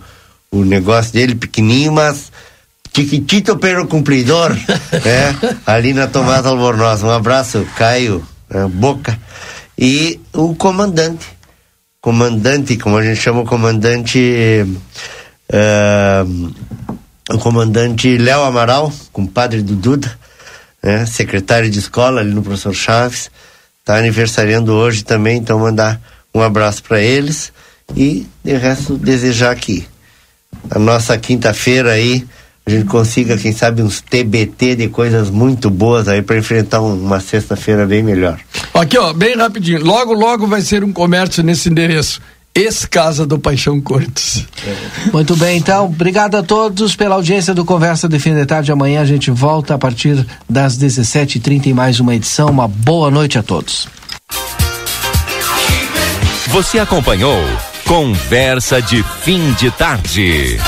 [0.51, 2.31] o negócio dele, pequenininho, mas
[2.95, 4.51] chiquitito pero cumpridor,
[5.03, 5.57] né?
[5.65, 7.03] Ali na Tomás Albornoz.
[7.03, 8.67] Um abraço, Caio, né?
[8.71, 9.17] Boca.
[9.77, 11.25] E o comandante,
[12.03, 14.19] comandante, como a gente chama o comandante,
[15.49, 16.25] eh,
[17.29, 20.19] o comandante Léo Amaral, compadre do Duda,
[20.83, 21.05] né?
[21.05, 23.31] secretário de escola ali no professor Chaves,
[23.79, 26.01] está aniversariando hoje também, então mandar
[26.35, 27.53] um abraço para eles
[27.95, 29.87] e de resto desejar aqui
[30.69, 32.27] a nossa quinta-feira aí
[32.65, 36.93] a gente consiga quem sabe uns TBT de coisas muito boas aí para enfrentar um-
[36.95, 38.39] uma sexta-feira bem melhor.
[38.73, 39.83] Aqui, ó, bem rapidinho.
[39.83, 42.21] Logo, logo vai ser um comércio nesse endereço.
[42.55, 44.45] Ex-Casa do Paixão Cortes.
[45.11, 48.71] Muito bem, então, obrigado a todos pela audiência do Conversa de Fim de Tarde.
[48.71, 52.49] Amanhã a gente volta a partir das 17h30 em mais uma edição.
[52.49, 53.87] Uma boa noite a todos.
[56.49, 57.41] Você acompanhou
[57.87, 60.59] Conversa de Fim de Tarde.